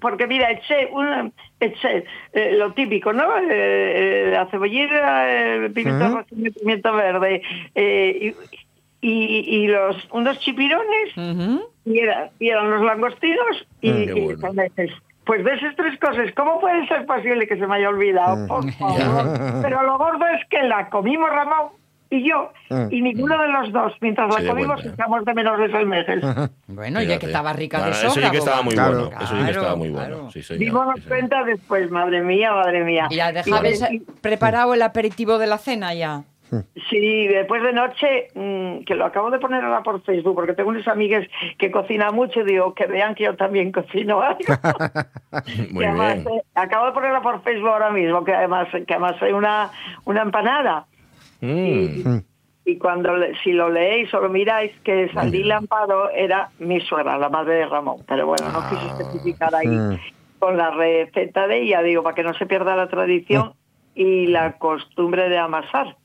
[0.00, 3.24] porque mira, eché, una, eché eh, lo típico, ¿no?
[3.38, 7.42] Eh, eh, la cebollita, el pimiento rojo y el pimiento verde,
[7.74, 8.56] eh, y,
[9.00, 11.62] y, y los unos chipirones, Ujú.
[11.84, 14.52] y, era- y eran los langostinos y, qué y bueno.
[15.24, 18.46] Pues de esas tres cosas, ¿cómo puede ser posible que se me haya olvidado?
[18.48, 19.60] Por favor.
[19.62, 21.68] Pero lo gordo es que la comimos Ramón
[22.10, 22.88] y yo, Mm.
[22.90, 24.90] y ninguno de los dos, mientras la dio comimos, ¿eh?
[24.94, 26.50] echamos de menos las almejas.
[26.66, 27.18] Bueno, ya Fíjate.
[27.20, 28.10] que estaba rica Bueno, de sobra.
[28.12, 28.92] Eso sí que estaba muy Claro.
[29.04, 29.10] bueno.
[29.20, 30.06] Eso sí que Claro, estaba muy bueno.
[30.16, 30.30] claro.
[30.30, 33.06] Sí, señor, Dimos sí, cuenta después, madre mía, madre mía.
[33.10, 33.30] Y ya
[33.92, 36.22] Y- preparado el aperitivo de la cena ya.
[36.90, 40.70] Sí, después de noche, mm, que lo acabo de poner ahora por Facebook, porque tengo
[40.70, 41.26] unas amigas
[41.58, 44.38] que cocinan mucho y digo que vean que yo también cocino algo.
[45.72, 46.38] Muy Que además, bien.
[46.38, 49.70] eh, acabo de ponerla por Facebook ahora mismo, que además que además hay una,
[50.04, 50.86] una empanada.
[51.40, 52.18] Mm.
[52.64, 57.28] Y cuando si lo leéis o lo miráis, que Sandila Amparo era mi suegra, la
[57.30, 57.98] madre de Ramón.
[58.06, 58.96] Pero bueno, no quise Ah.
[58.98, 59.98] especificar ahí Mm.
[60.38, 63.54] con la receta de ella, digo, para que no se pierda la tradición
[63.94, 65.96] y la costumbre de amasar.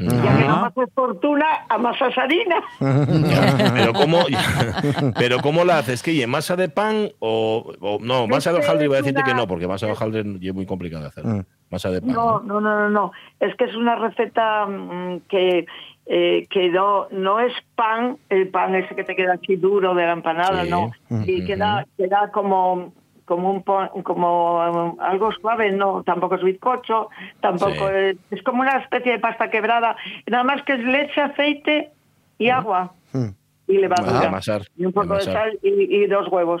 [0.00, 0.58] Ya que no Ah.
[0.66, 2.56] amasas fortuna, amasas harina.
[2.80, 4.18] Ya, pero cómo
[5.18, 8.96] pero cómo la haces que masa de pan o, o- no masa de hojaldre iba
[8.96, 11.44] a decirte que no porque masa de hojaldre es muy complicado de hacer Mm.
[11.70, 13.12] masa de pan No, no, no, no, no.
[13.38, 15.66] Es que es una receta mm, que,
[16.06, 20.04] eh, que no, no es pan, el pan ese que te queda así duro de
[20.06, 20.70] la empanada, Sí.
[20.70, 20.90] no.
[21.26, 22.92] Y queda, queda como
[23.30, 27.08] como un po- como um, algo suave, no, tampoco es bizcocho,
[27.40, 27.94] tampoco Sí.
[27.94, 29.94] es, es como una especie de pasta quebrada,
[30.26, 31.90] nada más que es leche, aceite
[32.38, 33.28] y agua Mm.
[33.68, 35.68] y levadura Ah, amasar, y un poco de sal y,
[36.02, 36.60] y dos huevos.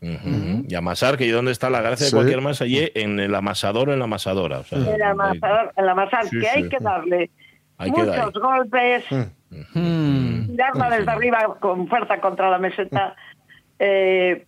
[0.00, 2.12] Y amasar que dónde está la gracia Sí.
[2.12, 5.72] de cualquier masa allí en el amasador o en la amasadora o sea, El amasar,
[5.76, 7.30] el amasar Sí, que hay que darle
[7.78, 8.40] Hay que muchos darle.
[8.40, 9.04] golpes,
[9.74, 10.46] Mm.
[10.50, 13.14] tirarla desde arriba con fuerza contra la meseta
[13.78, 14.46] eh,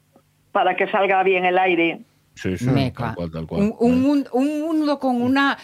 [0.52, 2.00] para que salga bien el aire.
[2.34, 3.06] sí, sí, Meca.
[3.06, 5.58] tal cual tal cual Un, un mun- un mundo con una,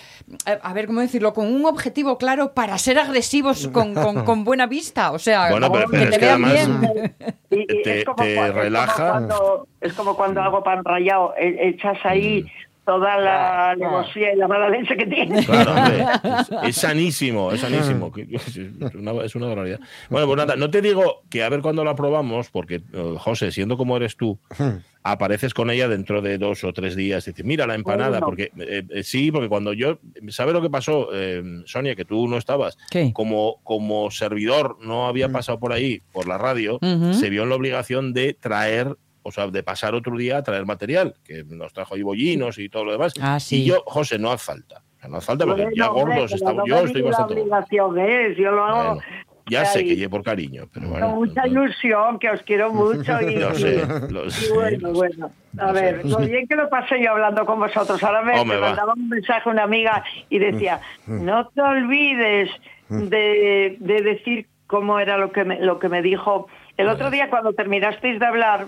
[0.47, 4.45] eh, a ver cómo decirlo, con un objetivo claro para ser agresivos con, con- con
[4.45, 5.13] buena vista.
[5.13, 7.15] O sea, Bueno, pero- que pero te vean bien.
[7.51, 9.11] Y, y Te- es como, te cua- es como relaja.
[9.11, 12.45] cuando, es como cuando hago pan rallado, e- echas ahí
[12.87, 15.45] toda la alevosía y la mala leche que tiene.
[15.45, 16.05] Claro, hombre,
[16.41, 18.11] es, es sanísimo, es sanísimo.
[18.17, 19.81] Es una, es una barbaridad.
[20.09, 23.51] Bueno, pues nada, no te digo que a ver cuándo la probamos, porque, eh, José,
[23.53, 24.39] siendo como eres tú,
[25.03, 28.27] apareces con ella dentro de dos o tres días y dices, mira la empanada, Bueno.
[28.27, 32.27] porque eh, eh, sí, porque cuando yo, ¿sabes lo que pasó, eh, Sonia, que tú
[32.27, 32.77] no estabas?
[32.91, 33.13] ¿Qué?
[33.13, 36.79] Como, como servidor no había pasado por ahí, por la radio,
[37.13, 38.97] se vio en la obligación de traer,
[39.27, 42.69] o sea, de pasar otro día a traer material, que nos trajo ahí bollinos y
[42.69, 43.13] todo lo demás.
[43.21, 43.63] Ah, sí.
[43.63, 44.85] Y yo, José, no hace falta.
[44.97, 46.57] O sea, no hace falta porque Bueno, ya gordos estamos.
[46.59, 47.43] no Yo estoy bastante gordo.
[47.43, 49.03] obligación es, yo lo hago Bueno,
[49.49, 51.09] ya sé que llevo por cariño, pero bueno.
[51.09, 53.21] con mucha ilusión, que os quiero mucho.
[53.21, 55.31] Y, Lo sé, lo y sé, bueno, bueno.
[55.59, 58.03] A ver, lo bien que lo pasé yo hablando con vosotros.
[58.05, 62.51] Ahora me, mandaba un mensaje una amiga y decía, no te olvides
[62.89, 66.47] de, de decir cómo era lo que me, lo que me dijo.
[66.77, 68.67] El otro día cuando terminasteis de hablar,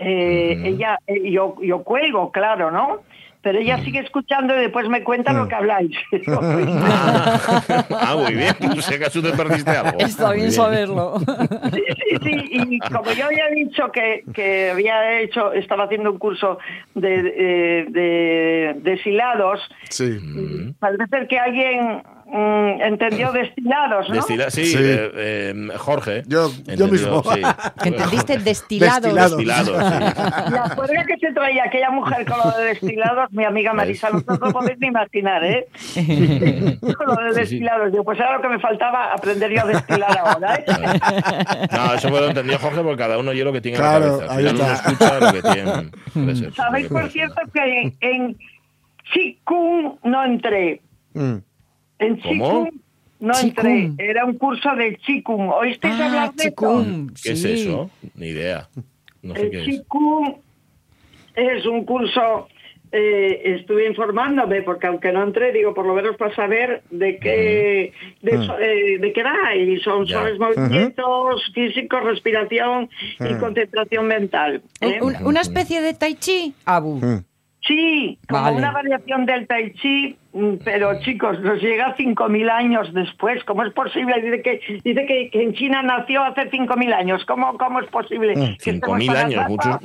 [0.00, 2.98] eh, ella, eh, yo, yo cuelgo, claro, ¿no?
[3.42, 5.96] Pero ella sigue escuchando y después me cuenta lo que habláis.
[8.02, 8.54] Ah, muy bien.
[8.60, 9.98] No sé acaso te perdiste algo.
[9.98, 11.18] Está Muy bien saberlo.
[11.72, 16.18] Sí, sí, sí, y como yo había dicho que, que había hecho, estaba haciendo un
[16.18, 16.58] curso
[16.94, 17.22] de,
[17.90, 18.96] de, de
[19.88, 20.18] Sí.
[20.78, 24.14] parece ser que alguien mm, entendió destilados, ¿no?
[24.16, 24.78] Destila- sí, Sí.
[24.80, 26.22] eh, eh, Jorge.
[26.26, 27.22] Yo- yo mismo.
[27.22, 27.40] sí.
[27.84, 29.02] Entendiste destilados.
[29.14, 29.36] Destilados.
[29.36, 30.52] Destilados, sí.
[30.52, 34.18] La cuerda que se traía aquella mujer con lo de destilados, mi amiga Marisa, no
[34.26, 35.66] os lo podéis ni imaginar, ¿eh?
[36.80, 37.40] Con lo de Sí, sí.
[37.40, 37.90] destilados.
[37.92, 40.64] Digo, pues era lo que me faltaba aprender yo a destilar ahora, ¿eh?
[41.72, 44.10] No, eso me lo entendió Jorge porque cada uno oye lo que tiene Claro, en
[44.20, 44.32] la cabeza.
[44.32, 45.42] Al ahí final uno escucha lo que
[46.22, 46.34] tiene.
[46.36, 46.54] Ser.
[46.54, 48.38] Sabéis, por cierto, que en, en
[49.12, 50.80] Chikung no entré.
[51.14, 51.36] Mm.
[52.00, 52.32] En ¿Cómo?
[52.32, 52.80] Chikung
[53.20, 53.62] no entré.
[53.82, 53.94] Chikung.
[54.00, 55.50] Era un curso de Chikung.
[55.50, 56.48] ¿Oísteis Ah, hablar de eso?
[56.50, 57.90] chikung, ¿Qué es eso?
[58.16, 58.68] Ni idea.
[59.22, 59.64] No sé El qué es.
[59.66, 60.34] Chikung
[61.36, 62.48] es un curso
[62.92, 67.92] eh, estuve informándome, porque aunque no entré, digo, por lo menos para saber de qué,
[68.20, 69.54] de, so- eh, de qué va.
[69.54, 72.88] Y son suaves movimientos físicos, respiración
[73.20, 74.62] y concentración mental.
[74.80, 74.98] ¿eh?
[75.00, 76.98] Un- una especie de tai chi, Abu.
[77.70, 78.56] Sí, como Vale.
[78.56, 83.44] una variación del tai chi, mm, pero chicos, nos llega 5.000 años después.
[83.44, 84.20] ¿Cómo es posible?
[84.20, 87.24] Dice que dice que, que en China nació hace 5.000 años.
[87.26, 88.34] ¿Cómo, cómo es posible?
[88.34, 89.76] que Cinco estemos mil tan años, muchos,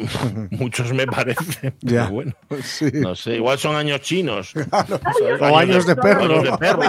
[0.59, 1.75] muchos me parecen.
[1.81, 2.05] Ya.
[2.05, 2.31] pero bueno,
[2.63, 2.85] Sí.
[2.93, 4.53] no sé, igual son años chinos.
[5.41, 6.23] O años de perro.
[6.23, 6.81] Años de perro.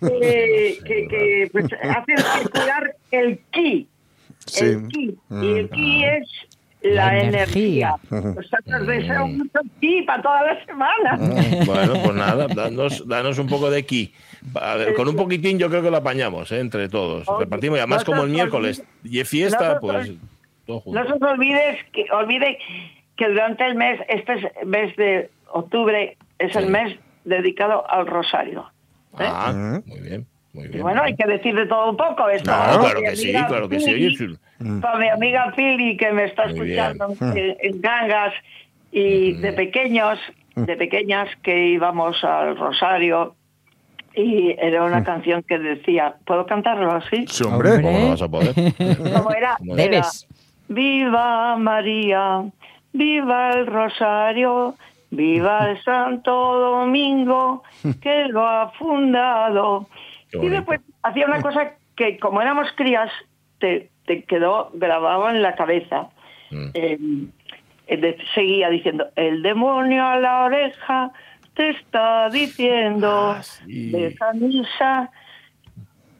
[0.00, 3.88] Que, que, que- que, pues, hacen circular el ki.
[4.46, 4.64] Sí.
[4.64, 5.14] El ki.
[5.30, 6.28] Y el ki es
[6.82, 7.94] la, La energía.
[8.10, 8.34] energía.
[8.34, 11.18] Nosotros deseo mucho ki para toda la semana.
[11.66, 14.12] Bueno, pues nada, danos, danos un poco de ki.
[14.60, 16.58] A ver, con un poquitín yo creo que lo apañamos, ¿eh?
[16.60, 17.28] entre todos.
[17.28, 20.18] Oye, Repartimos, y además no como el miércoles y es fiesta, no pues olvides-
[20.66, 21.04] todo No junto.
[21.06, 22.58] se os olvides que, olvide
[23.16, 26.70] que durante el mes, este es mes de octubre, es el Sí.
[26.70, 28.70] mes dedicado al rosario.
[29.20, 29.24] ¿eh?
[29.24, 30.82] Ah, muy bien, muy Y bien.
[30.82, 32.28] bueno, hay que decir de todo un poco.
[32.28, 33.92] Esto Claro, para claro que sí, claro que sí.
[33.94, 38.34] Oye, chul- Para mi amiga Pili, que me está Muy escuchando en, en Cangas,
[38.90, 40.18] y de pequeños,
[40.54, 43.34] de pequeñas que íbamos al rosario,
[44.14, 47.24] y era una canción que decía, ¿puedo cantarlo así?
[47.28, 47.80] Sí, hombre.
[47.80, 48.54] ¿Cómo no vas a poder?
[49.16, 49.56] ¿Cómo era?
[49.58, 50.02] Como Era.
[50.68, 52.44] Viva María,
[52.92, 54.74] viva el Rosario,
[55.10, 57.62] viva el Santo Domingo
[58.00, 59.88] que lo ha fundado.
[60.32, 63.10] Y después hacía una cosa que como éramos crías
[63.58, 66.08] te, te quedó grabado en la cabeza.
[66.50, 66.66] Mm.
[66.74, 66.98] Eh,
[67.86, 71.10] eh, de- seguía diciendo, el demonio a la oreja
[71.54, 73.90] te está diciendo Ah, sí.
[73.90, 75.10] de esa misa,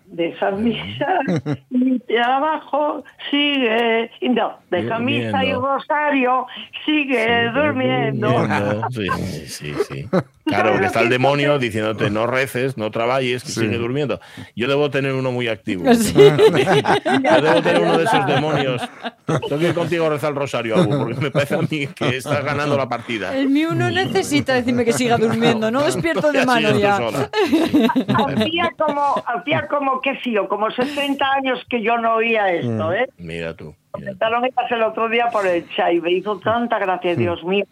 [0.07, 1.07] de esa misa,
[1.71, 6.47] y abajo sigue, y no, de esa misa y rosario
[6.85, 8.29] sigue durmiendo.
[8.31, 9.09] Durmiendo, sí,
[9.47, 10.07] sí, sí.
[10.45, 14.21] Claro, porque está el demonio diciéndote no reces, no trabajes, que sigue durmiendo.
[14.57, 15.85] Yo debo tener uno muy activo.
[16.03, 16.15] Sí.
[16.15, 18.83] Yo debo tener uno de esos demonios.
[19.27, 22.17] Tengo que ir contigo a rezar el rosario, Abu, porque me parece a mí que
[22.17, 23.37] estás ganando la partida.
[23.37, 26.97] El mío no necesita decirme que siga durmiendo, no despierto de mano ya.
[26.97, 32.93] Hacía como, hacía como que sí, o como 60 años que yo no oía esto,
[32.93, 33.09] ¿eh?
[33.17, 33.75] Mira tú.
[33.93, 37.67] Comentaron ellas el otro día por el chat y me hizo tanta gracia, Dios mío,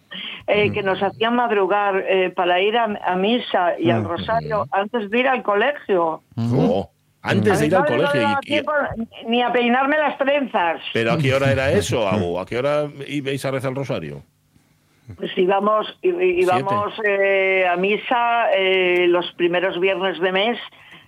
[0.47, 5.11] eh, que nos hacían madrugar eh, para ir a, a misa y al rosario antes
[5.11, 6.23] de ir al colegio.
[6.37, 6.91] Oh,
[7.23, 8.39] antes de ir al no colegio.
[8.47, 10.83] y- y- ni a peinarme las trenzas.
[10.93, 12.39] ¿Pero a qué hora era eso, Abu?
[12.41, 14.23] ¿A qué hora ibais a rezar el rosario?
[15.17, 20.59] Pues íbamos, íbamos eh, a misa eh, los primeros viernes de mes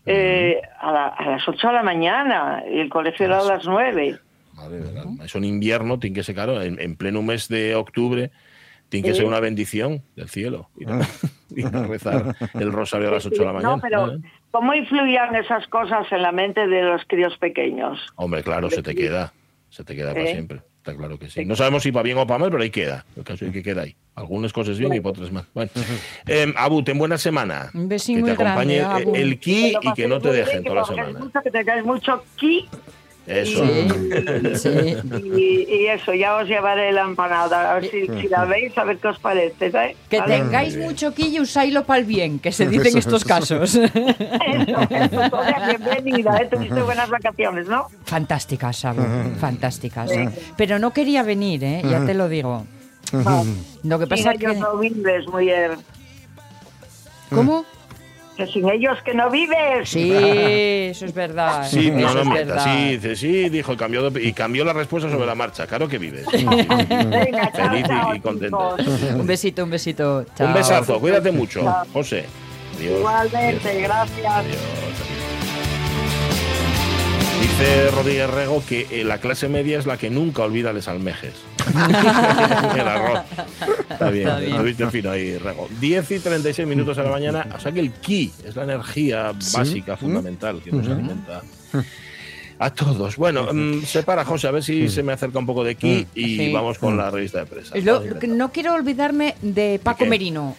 [0.07, 3.65] eh, a, la- a las 8 de la mañana y el colegio era a las
[3.67, 4.19] 9.
[4.63, 5.25] Madre.
[5.25, 8.31] Eso en invierno tiene que ser, claro, en, en pleno mes de octubre,
[8.93, 10.69] tiene que ser una bendición del cielo.
[10.79, 11.01] Ir a,
[11.57, 13.77] ir a rezar el rosario a las 8 de la mañana.
[13.77, 14.19] No, pero ¿eh?
[14.51, 17.99] ¿cómo influían esas cosas en la mente de los críos pequeños?
[18.17, 19.33] Hombre, claro, se te queda.
[19.71, 20.33] Se te queda para ¿Eh?
[20.33, 20.61] siempre.
[20.77, 21.45] Está claro que sí.
[21.47, 23.07] No sabemos si para bien o para mal, pero ahí queda.
[23.17, 23.97] El caso es que queda ahí.
[24.15, 25.45] Algunas cosas bien y para otras mal.
[25.55, 25.71] Bueno.
[26.27, 27.71] Eh, Abu, ten buena semana.
[27.73, 29.15] Un besín que te muy grande, acompañe Abu.
[29.15, 31.21] el ki y que no te dejen toda la semana.
[31.43, 32.69] que tengáis mucho ki
[33.27, 33.65] Eso.
[34.57, 34.97] Sí.
[35.37, 37.71] y, y eso, ya os llevaré la empanada.
[37.71, 39.67] A ver si, si la veis, a ver qué os parece.
[39.67, 39.97] ¿eh?
[40.09, 40.39] Que ¿Vale?
[40.39, 43.75] tengáis mucho quillo y usáislo para el bien, que se dice en estos casos.
[43.83, 46.37] Eso, eso, bienvenida.
[46.39, 46.49] ¿eh?
[46.51, 47.87] Tuviste buenas vacaciones, ¿no?
[48.05, 49.03] Fantásticas, Abu,
[49.39, 50.11] fantásticas.
[50.57, 51.83] Pero no quería venir, ¿eh?
[51.89, 52.67] ya te lo digo.
[53.85, 54.59] Lo que pasa ellos que...
[54.59, 55.77] no vives, mujer.
[57.31, 57.65] ¿Cómo?
[58.37, 59.89] Que sin ellos que no vives.
[59.91, 61.69] Sí, eso es verdad.
[61.69, 62.65] Sí, no, eso no es verdad.
[62.65, 65.67] Sí, dice, sí, dijo, cambió de- y cambió la respuesta sobre la marcha.
[65.67, 66.25] Claro que vives.
[66.33, 68.59] Venga, chao, Feliz y- chao, y contenta.
[68.79, 69.01] chicos.
[69.15, 70.25] Un besito, un besito.
[70.35, 70.47] Chao.
[70.47, 72.25] Un besazo, cuídate mucho, José.
[72.79, 72.99] Adiós.
[73.01, 73.83] Igualmente, Adiós.
[73.83, 74.33] gracias.
[74.35, 74.57] Adiós.
[77.41, 81.35] Dice Rodríguez Rego que eh, la clase media es la que nunca olvida les almejes.
[82.75, 83.21] El arroz.
[83.91, 84.57] Está bien, Está bien.
[84.57, 85.69] lo viste fino ahí, Rego.
[85.81, 87.47] 10 y 36 minutos a la mañana.
[87.57, 91.43] O sea que el ki es la energía básica, fundamental, que nos alimenta.
[92.59, 93.17] A todos.
[93.17, 96.07] Bueno, mm, se para José, a ver si se me acerca un poco de ki
[96.15, 96.53] y Sí.
[96.53, 97.75] vamos con la revista de prensa.
[97.79, 100.07] Lo- no quiero olvidarme de Paco?
[100.07, 100.55] Merino.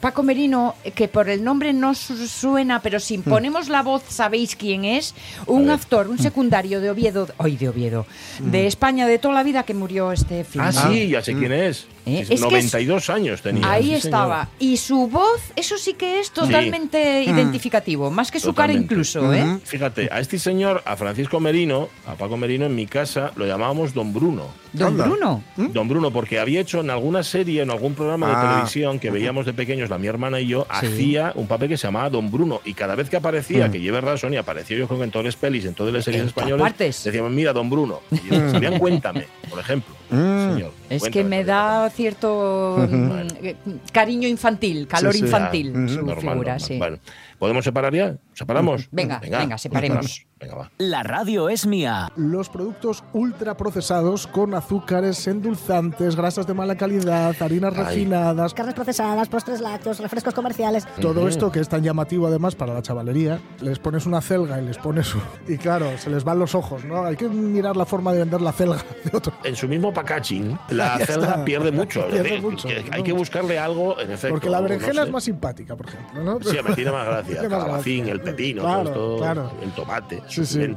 [0.00, 4.02] Paco Merino, eh, que por el nombre no su- suena, pero si ponemos la voz
[4.08, 5.14] sabéis quién es,
[5.46, 8.06] un actor, un secundario de Oviedo, hoy de Oviedo,
[8.38, 10.60] de España de toda la vida que murió este fin.
[10.60, 11.86] Ah, sí, ya sé quién es.
[12.06, 13.70] Eh, Sí, es que 92 años tenía.
[13.70, 14.44] Ahí sí, estaba.
[14.44, 14.56] señor.
[14.72, 19.58] Y su voz, eso sí que es totalmente identificativo, más que su cara incluso, ¿eh?
[19.64, 23.92] Fíjate, a este señor, a Francisco Merino, a Paco Merino, en mi casa lo llamábamos
[23.92, 24.46] Don Bruno.
[24.72, 25.04] Don Anda.
[25.06, 25.42] Bruno.
[25.56, 28.50] Don Bruno, porque había hecho en alguna serie, en algún programa de Ah.
[28.52, 31.86] televisión que veíamos de pequeños, la mi hermana y yo, hacía un papel que se
[31.86, 32.60] llamaba Don Bruno.
[32.64, 35.24] Y cada vez que aparecía, que lleve razón, y apareció yo creo que en todas
[35.26, 37.04] las pelis, en todas las series En españolas, partes.
[37.04, 38.00] decíamos, mira, Don Bruno.
[38.10, 39.94] Y yo, sabían, cuéntame, por ejemplo.
[40.10, 43.10] Señor, Es que me da cierto mm,
[43.42, 43.56] eh,
[43.92, 45.24] cariño infantil, calor Sí, sí.
[45.26, 46.60] infantil, Ya, su normal, figura, normal.
[46.60, 46.78] sí.
[46.78, 46.98] Bueno,
[47.38, 48.16] ¿podemos separar ya?
[48.34, 48.88] ¿Separamos?
[48.90, 50.26] Venga, venga, separemos.
[50.40, 50.70] Venga, va.
[50.78, 52.12] La radio es mía.
[52.14, 57.84] Los productos ultraprocesados con azúcares, endulzantes, grasas de mala calidad, harinas Ay.
[57.84, 60.86] refinadas, carnes procesadas, postres lácteos, refrescos comerciales.
[61.00, 64.64] todo esto que es tan llamativo además para la chavalería, les pones una celga y
[64.66, 67.04] les pones un- y claro, se les van los ojos, ¿no?
[67.04, 69.32] Hay que mirar la forma de vender la celga de otro.
[69.44, 71.44] En su mismo packaging, la está.
[71.44, 72.06] pierde mucho.
[72.08, 73.04] Pierde mucho, que Hay ¿no?
[73.04, 74.34] que buscarle algo, en efecto.
[74.34, 75.08] Porque la no berenjena sé.
[75.08, 76.38] es más simpática, por ejemplo, ¿no?
[76.42, 77.27] Sí, me tiene más gracia.
[77.28, 78.12] Tiene El calabacín, gracia.
[78.14, 79.52] el pepino, Claro, todo esto, claro.
[79.62, 80.76] el tomate, Sí, sí.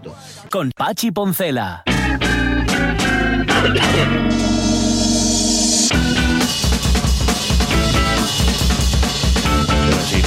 [0.49, 1.83] Con Pachi Poncela.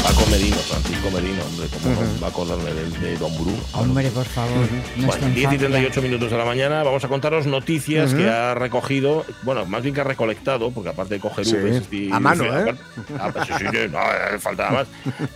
[0.05, 3.57] Paco Merino, Francisco Merino, hombre, cómo no va a acordarme de, de Don Bruno.
[3.73, 4.69] Hombre, por favor.
[4.97, 5.59] Bueno, 10 y infancia.
[5.59, 9.95] 38 minutos de la mañana vamos a contaros noticias que ha recogido, bueno, más bien
[9.95, 12.75] que ha recolectado, porque aparte de coger Sí, Ubes y- a mano, y- ¿eh?
[13.19, 14.89] Ah, pues sí, sí, no, eh, faltaba más.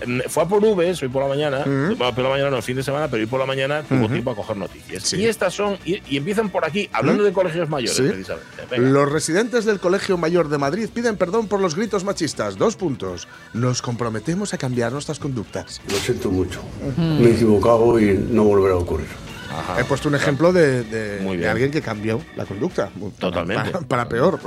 [0.02, 2.62] Em, Fue a por Ubes hoy por la mañana, bueno, por la mañana no, el
[2.62, 5.02] fin de semana, pero hoy por la mañana tuvo tiempo a coger noticias.
[5.02, 5.16] Sí.
[5.16, 8.02] Y estas son, y, y empiezan por aquí, hablando de colegios mayores, Sí.
[8.02, 8.46] precisamente.
[8.70, 8.88] Venga.
[8.90, 12.58] Los residentes del Colegio Mayor de Madrid piden perdón por los gritos machistas.
[12.58, 13.28] Dos puntos.
[13.54, 15.80] Nos comprometemos a cambiar nuestras conductas.
[15.90, 16.60] Lo siento mucho.
[16.96, 19.06] Me he equivocado y no volverá a ocurrir.
[19.50, 19.80] Ajá.
[19.80, 21.50] He puesto un ejemplo de, de- Muy de bien.
[21.50, 22.90] alguien que cambió la conducta.
[23.18, 23.70] Totalmente.
[23.70, 24.38] Para, para peor.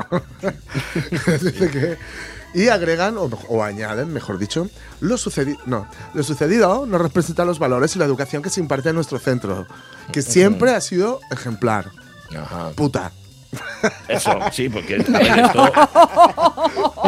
[1.42, 1.98] Dice que-
[2.54, 4.68] y agregan, o, o añaden, mejor dicho,
[5.00, 8.90] lo, sucedi no, lo sucedido no representa los valores y la educación que se imparte
[8.90, 9.66] en nuestro centro,
[10.12, 11.92] que siempre ha sido ejemplar.
[12.38, 12.72] Ajá.
[12.76, 13.12] Puta.
[14.08, 15.72] Eso, sí, porque ver, esto,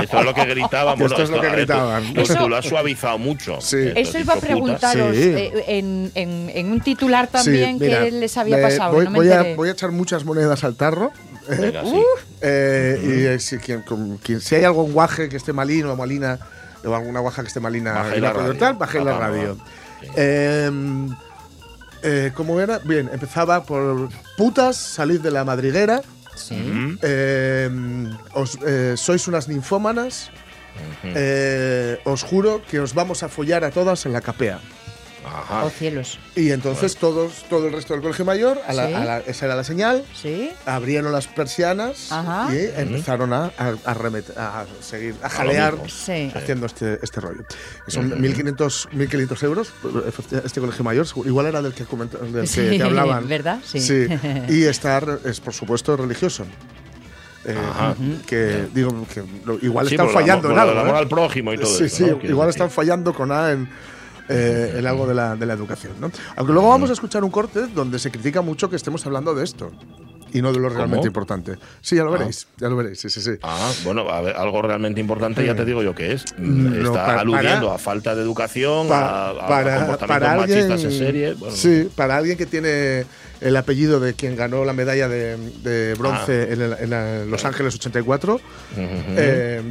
[0.01, 1.01] esto es lo que gritaban.
[1.01, 2.13] Esto es lo que a ver, tú- gritaban.
[2.13, 3.61] Tú, tú lo has suavizado mucho.
[3.61, 3.77] Sí.
[3.77, 5.21] Esto Eso iba a preguntaros Sí.
[5.23, 8.93] eh, en, en- en un titular también Sí, mira, que les había pasado.
[8.93, 11.11] Voy, no me voy a, voy a echar muchas monedas al tarro.
[11.47, 12.01] Venga, sí.
[12.41, 15.95] Eh, Y eh, si, quien- con- quien- si hay algún guaje que esté malino o
[15.95, 16.39] malina,
[16.85, 18.57] o alguna guaja que esté malina, Bajé y la radio.
[18.57, 19.57] tal, bajé la radio.
[20.17, 20.69] Eh,
[22.01, 22.79] eh, ¿Cómo era?
[22.79, 26.01] Bien, empezaba por putas, salid de la madriguera.
[26.35, 26.55] Sí.
[27.01, 27.69] Eh,
[28.33, 30.31] os- eh, sois unas ninfómanas.
[31.03, 34.59] eh, os juro que os vamos a follar a todas en la capea.
[35.25, 35.63] Ajá.
[35.65, 36.19] Oh, cielos.
[36.35, 38.93] Y entonces todos, todo el resto del colegio mayor, a la- Sí.
[38.93, 40.51] a la- esa era la señal, Sí.
[40.65, 42.53] abrieron las persianas Ajá.
[42.53, 45.89] y empezaron a, a, a remet- a seguir, a jalear mismo.
[45.89, 46.31] Sí.
[46.35, 47.43] haciendo este, este rollo.
[47.87, 49.71] Son 1.500 1.500 euros
[50.43, 53.27] este colegio mayor, igual era del que, comenta- del que Sí, te hablaban.
[53.27, 53.59] ¿verdad?
[53.63, 53.79] Sí.
[54.49, 56.45] Y estar es por supuesto religioso.
[57.45, 57.93] Eh, Ajá.
[58.25, 60.71] que digo que lo- igual Sí, están por el fallando amor- en por algo.
[60.71, 60.99] el amor ¿eh?
[60.99, 62.17] al prójimo y todo sí, eso, sí, ¿no?
[62.19, 62.61] Quiero igual decir.
[62.61, 63.69] están fallando con A en,
[64.29, 65.93] eh, en algo de la, de la educación.
[65.99, 66.11] ¿no?
[66.35, 69.43] Aunque luego vamos a escuchar un corte donde se critica mucho que estemos hablando de
[69.43, 69.71] esto
[70.31, 71.07] y no de lo realmente ¿Cómo?
[71.07, 71.57] importante.
[71.81, 72.17] Sí, ya lo Ah.
[72.17, 73.31] veréis, ya lo veréis, sí, sí, sí.
[73.43, 76.25] Ah, bueno, a ver, algo realmente importante, ya te digo yo que es.
[76.39, 80.91] No, Está para- aludiendo para- a falta de educación, a, a para, comportamientos alguien, machistas
[80.91, 81.33] en serie.
[81.35, 83.05] Bueno, sí, para alguien que tiene
[83.41, 86.53] el apellido de quien ganó la medalla de, de bronce Ah.
[86.53, 88.41] en, el- en la- Los Ángeles 84, ujú.
[89.15, 89.61] eh,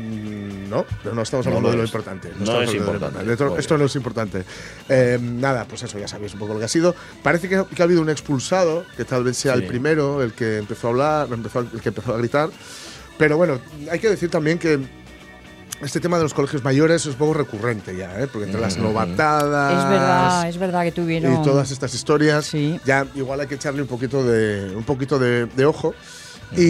[0.73, 1.91] no, no, no estamos No hablando lo de lo es.
[1.91, 2.29] importante.
[2.29, 3.61] No estamos es hablando de lo importante.
[3.61, 4.45] Esto, no es importante.
[4.89, 6.95] Eh, nada, pues eso, ya sabéis un poco lo que ha sido.
[7.23, 9.61] Parece que, que ha habido un expulsado, que tal vez sea Sí.
[9.63, 12.49] el primero, el que empezó a hablar, empezó, el que empezó a gritar.
[13.19, 14.81] Pero bueno, hay que decir también que
[15.83, 18.29] este tema de los colegios mayores es un poco recurrente ya, ¿eh?
[18.33, 18.85] porque entre las Ujú.
[18.85, 21.35] novatadas Es verdad, es verdad que tuvieron.
[21.35, 22.81] y todas estas historias, Sí.
[22.85, 25.93] ya igual hay que echarle un poquito de, un poquito de, de ojo.
[26.57, 26.63] Y,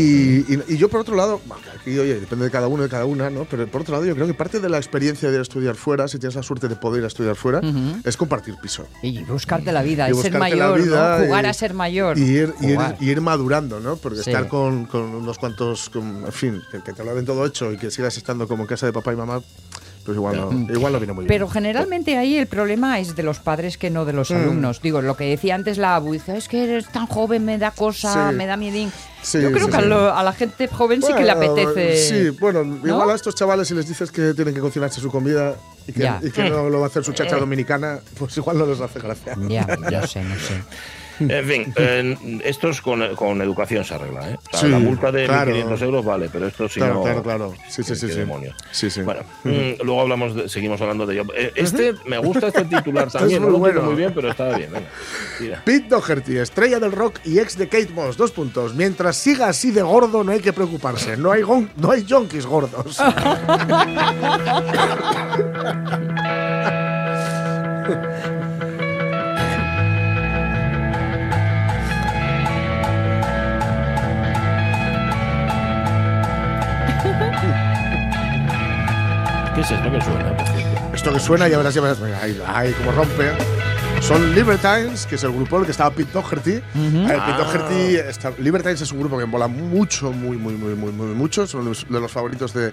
[0.55, 1.41] y- y yo, por otro lado,
[1.81, 3.45] aquí, oye, depende de cada uno, de cada una, ¿no?
[3.51, 5.75] Pero por otro lado, yo creo que parte de la experiencia de ir a estudiar
[5.75, 7.61] fuera, si tienes la suerte de poder ir a estudiar fuera,
[8.05, 8.87] es compartir piso.
[9.03, 12.19] Y buscarte la vida, Y y ser mayor, jugar y- a ser mayor.
[12.19, 13.97] Y ir, y ir- y ir madurando, ¿no?
[13.97, 14.31] Porque Sí.
[14.31, 17.73] estar con, con unos cuantos, con- en fin, que, que te lo den todo hecho
[17.73, 19.43] y que sigas estando como en casa de papá y mamá,
[20.05, 21.29] pues igual, no, igual no viene muy bien.
[21.29, 24.81] Pero generalmente ahí el problema es de los padres que no de los alumnos.
[24.83, 27.71] Digo, lo que decía antes la Abu, dice, es que eres tan joven, me da
[27.71, 28.37] cosa, Sí.
[28.37, 28.91] me da miedín.
[29.23, 31.53] Sí, Yo creo sí, que a, lo- a la gente joven sí que le Bueno,
[31.53, 31.97] apetece.
[32.09, 35.55] Sí, bueno, igual a estos chavales si les dices que tienen que cocinarse su comida
[35.87, 38.67] y que, y que no lo va a hacer su chacha dominicana, pues igual no
[38.67, 39.37] les hace gracia.
[39.49, 40.63] Ya, no sé, no sé.
[41.29, 44.39] En fin, eh, esto es con, con educación se arregla, ¿eh?
[44.47, 45.53] O sea, Sí, la multa de claro.
[45.55, 47.03] 1.500 euros vale, pero esto sí Claro, no...
[47.03, 47.55] claro, claro.
[47.69, 48.15] Sí, sí, qué- sí, sí.
[48.19, 48.55] demonios.
[48.71, 49.03] Sí, sí.
[49.03, 51.25] Bueno, mm, luego hablamos de- seguimos hablando de ello.
[51.37, 53.83] Eh, Este, me gusta este titular también, es no muy lo bueno.
[53.83, 54.71] muy bien, pero estaba bien.
[54.73, 55.63] venga.
[55.65, 58.75] Pete Doherty, estrella del rock y ex de Kate Moss, dos puntos.
[58.75, 61.17] Mientras siga así de gordo, no hay que preocuparse.
[61.17, 62.99] No hay, gon- no hay junkies gordos.
[79.63, 80.37] ¿Qué es esto que suena?
[80.37, 80.81] por cierto?
[80.95, 81.99] Esto que suena, ya verás, ya verás.
[82.21, 83.31] Ahí, ahí como rompe.
[84.01, 86.55] Son Libertines, que es el grupo en el que estaba Pete Doherty.
[86.57, 90.75] A ver, Pete Doherty, está- Libertines es un grupo que mola mucho, muy, muy, muy,
[90.75, 91.47] muy, muy mucho.
[91.47, 92.73] Son los- de los favoritos de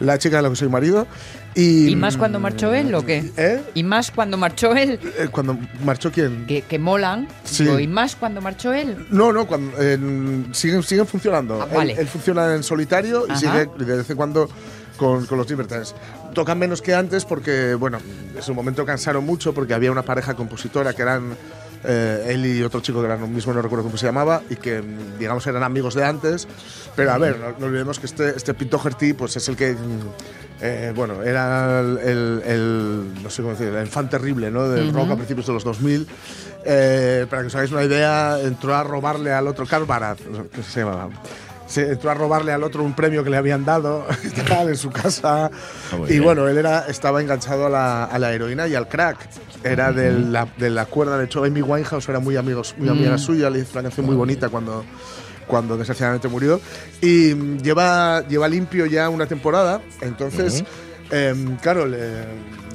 [0.00, 1.06] la chica de la que soy marido.
[1.54, 3.32] Y, ¿Y más cuando marchó él o qué?
[3.38, 3.62] ¿Eh?
[3.72, 5.00] ¿Y más cuando marchó él?
[5.18, 6.44] Eh, Cuando marchó quién?
[6.46, 7.26] Que, que molan.
[7.44, 7.64] Sí.
[7.64, 9.06] Digo, ¿Y más cuando marchó él?
[9.08, 11.62] No, no, cuando, en- siguen, siguen funcionando.
[11.62, 11.94] Ah, Él- vale.
[11.98, 13.40] él, funciona en solitario y Ajá.
[13.40, 14.50] sigue de vez en cuando
[14.96, 15.94] con, con los Libertines.
[16.34, 17.98] Tocan menos que antes porque, bueno,
[18.34, 21.36] en su momento cansaron mucho porque había una pareja compositora que eran
[21.84, 24.56] eh, él y otro chico que era lo mismo, no recuerdo cómo se llamaba, y
[24.56, 24.82] que,
[25.18, 26.48] digamos, eran amigos de antes.
[26.96, 29.72] Pero a ver, no, no olvidemos que este, este Pete Doherty, pues es el que.
[29.74, 30.00] mm,
[30.62, 34.66] eh, bueno, era el, el- el- no sé cómo decir, el infante terrible ¿no?
[34.68, 36.06] del rock a principios de los 2000.
[36.64, 40.18] Eh, para que os hagáis una idea, entró a robarle al otro, Carl Barat,
[40.52, 41.10] ¿qué se llamaba?
[41.66, 44.06] Se entró a robarle al otro un premio que le habían dado
[44.68, 45.50] en su casa.
[45.96, 46.24] Muy y bien.
[46.24, 49.18] bueno, él era, estaba enganchado a la, a la heroína y al crack.
[49.64, 53.18] Era de la, de la cuerda, de hecho, Amy Winehouse era muy, amigos, muy amiga
[53.18, 54.84] suya, le hizo una canción muy bonita cuando,
[55.48, 56.60] cuando desgraciadamente murió.
[57.02, 60.62] Y mm, lleva, lleva limpio ya una temporada, entonces,
[61.10, 62.24] em, claro, le-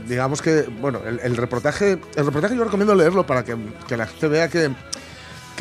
[0.05, 3.55] digamos que, bueno, el, el reportaje, el reportaje yo recomiendo leerlo para que,
[3.87, 4.69] que la gente vea que,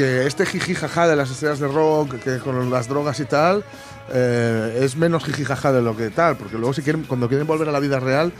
[0.00, 3.62] que este jiji jaja de las estrellas de rock, que con las drogas y tal,
[4.12, 7.46] eh, es menos jiji jaja de lo que tal, porque luego si quieren, cuando quieren
[7.46, 8.32] volver a la vida real,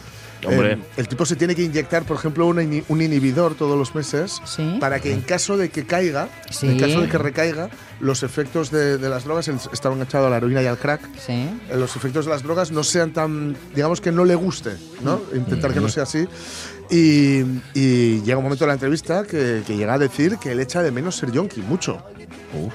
[0.48, 3.94] eh, el tipo se tiene que inyectar, por ejemplo, un, ini- un inhibidor todos los
[3.94, 4.78] meses Sí.
[4.80, 6.66] para que en caso de que caiga, Sí.
[6.66, 7.68] en caso de que recaiga,
[8.00, 11.32] los efectos de, de las drogas, estaba enganchado a la heroína y al crack, Sí.
[11.68, 14.70] eh, los efectos de las drogas no sean tan, digamos que no le guste,
[15.04, 15.20] ¿no?
[15.34, 16.26] Intentar que no sea así.
[16.90, 20.60] Y, y llega un momento de la entrevista que, que llega a decir que él
[20.60, 22.02] echa de menos ser yonki, mucho.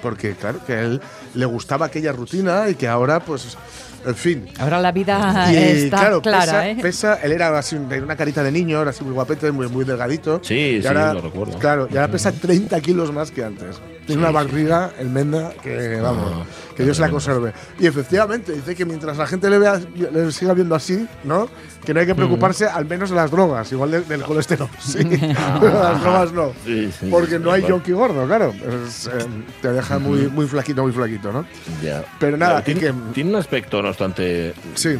[0.02, 1.02] Porque, claro, que a él
[1.34, 3.58] le gustaba aquella rutina y que ahora, pues,
[4.06, 4.48] en fin.
[4.60, 6.78] Ahora la vida Y está claro, clara, pesa, ¿eh?
[6.82, 9.86] pesa- él era así, tenía una carita de niño, era así muy guapete, muy, muy
[9.86, 10.40] delgadito.
[10.44, 11.58] Sí, Y sí, ahora, lo recuerdo.
[11.60, 13.80] Claro, y ahora pesa 30 kilos más que antes.
[14.06, 16.46] Tiene una barriga enmenda que, vamos, Ah,
[16.78, 17.54] que Dios la conserve.
[17.80, 19.80] Y efectivamente, dice que mientras la gente le, vea,
[20.14, 21.50] le siga viendo así, ¿no?
[21.84, 22.18] Que no hay que Mm.
[22.18, 25.00] preocuparse al menos de las drogas, igual de- del colesterol, sí.
[25.60, 26.52] Pero las drogas no.
[26.66, 28.54] Sí, sí, Porque no hay yonki gordo, claro.
[28.86, 29.26] Es, eh,
[29.62, 31.46] te deja muy, muy flaquito, muy flaquito, ¿no?
[31.82, 32.04] Ya.
[32.20, 34.54] Pero nada, tiene, y que- tiene un aspecto, no obstante.
[34.76, 34.98] Sí.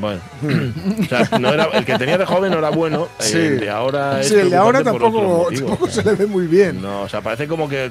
[0.00, 0.20] Bueno.
[1.00, 3.08] o sea, no era, el que tenía de joven no era bueno.
[3.18, 3.36] Sí.
[3.36, 5.48] El de ahora es Sí, el de ahora tampoco,
[5.88, 6.80] se le ve muy bien.
[6.80, 7.90] No, o sea, parece como que.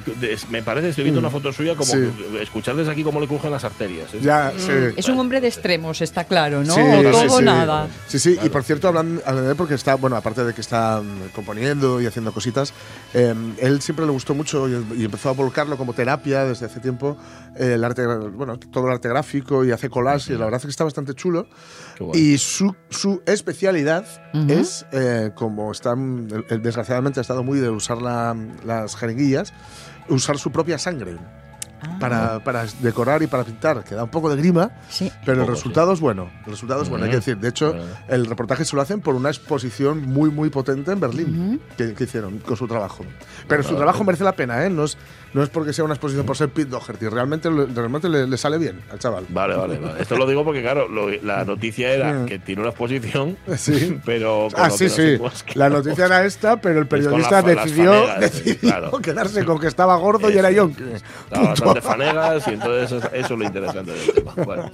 [0.50, 1.98] Me parece, estoy viendo una foto suya, como Sí.
[2.32, 4.14] que- escuchar desde aquí cómo le crujen las arterias.
[4.14, 4.20] ¿eh?
[4.22, 4.72] Ya, sí.
[4.96, 6.74] Es un hombre de extremos, está claro, ¿no?
[6.74, 7.88] Sí, o todo o nada.
[8.06, 10.60] Sí, sí, y por cierto, hablando hablando de él, porque está, bueno, aparte de que
[10.60, 12.72] está mm, componiendo y haciendo cositas,
[13.12, 16.80] eh, él siempre le gustó mucho y, y empezó a volcarlo como terapia desde hace
[16.80, 17.16] tiempo,
[17.58, 20.64] eh, el arte, bueno, todo el arte gráfico y hace collage, y la verdad es
[20.64, 21.48] que está bastante chulo.
[22.14, 24.04] Y su, su especialidad
[24.50, 29.52] es, eh, como están, desgraciadamente ha estado muy de usar la- las jeringuillas,
[30.08, 31.16] usar su propia sangre.
[31.80, 31.96] Ah.
[32.00, 35.10] Para, para decorar y para pintar, que da un poco de grima, Sí.
[35.24, 36.30] pero el resultado es bueno.
[36.46, 37.36] El resultado es bueno, hay que decir.
[37.38, 37.74] De hecho,
[38.08, 42.04] el reportaje se lo hacen por una exposición muy, muy potente en Berlín que, que
[42.04, 43.04] hicieron con su trabajo.
[43.48, 43.78] Pero su Claro.
[43.84, 44.70] trabajo merece la pena, ¿eh?
[44.70, 44.96] No es,
[45.34, 47.08] no es porque sea una exposición por ser Pete Doherty.
[47.08, 49.26] Realmente, le- realmente le, le sale bien al chaval.
[49.28, 50.02] Vale, vale, vale.
[50.02, 54.00] Esto lo digo porque, claro, lo- la noticia era que tiene una exposición, Sí.
[54.04, 54.48] pero.
[54.56, 55.18] Ah, sí, sí.
[55.54, 58.90] La noticia era esta, pero el periodista la- decidió, fanegas, decidió claro.
[59.00, 60.56] quedarse con que estaba gordo y era Eso.
[60.58, 60.82] yonki.
[61.76, 64.32] Estaba bastante fanegas y entonces eso, eso es lo interesante del tema.
[64.44, 64.70] Bueno.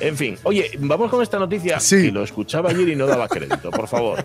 [0.00, 2.02] En fin, oye, vamos con esta noticia Sí.
[2.06, 4.24] que lo escuchaba ayer y no daba crédito, por favor.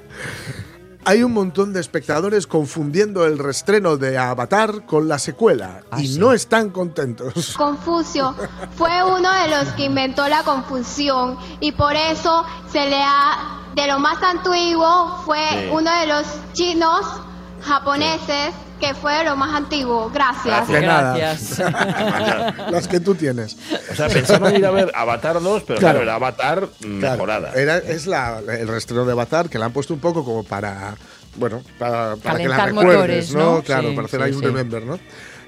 [1.06, 6.08] Hay un montón de espectadores confundiendo el restreno de Avatar con la secuela Ah, y
[6.08, 6.18] sí.
[6.18, 7.56] no están contentos.
[7.58, 8.34] Confucio
[8.78, 13.86] fue uno de los que inventó la confusión y por eso se le ha de
[13.88, 15.70] lo más antiguo fue Sí.
[15.74, 16.24] uno de los
[16.54, 17.02] chinos
[17.62, 20.10] japoneses que fue lo más antiguo.
[20.14, 20.68] Gracias.
[20.68, 21.16] De nada.
[21.18, 21.60] Gracias.
[22.72, 23.56] Las que tú tienes.
[23.92, 26.00] O sea, pensaba ir a ver Avatar 2, pero Claro.
[26.00, 27.52] claro, era Avatar mm, Claro, mejorada.
[27.54, 30.96] era- es la, el restreno de Avatar que la han puesto un poco como para.
[31.36, 33.56] Bueno, para, para que la recuerdes, motores, ¿no?
[33.56, 33.62] ¿no?
[33.64, 34.46] Claro, Sí, para hacer sí, ahí un sí.
[34.46, 35.00] remember, ¿no?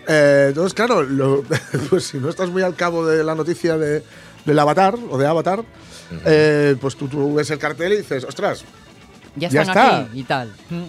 [0.08, 1.44] Eh, entonces, claro, lo-
[1.90, 4.02] pues si no estás muy al cabo de la noticia de,
[4.46, 5.64] del Avatar o de Avatar,
[6.26, 8.64] eh, pues tú, tú ves el cartel y dices, ostras,
[9.36, 9.98] Ya Ya están está.
[10.00, 10.48] aquí y tal.
[10.70, 10.84] Mm.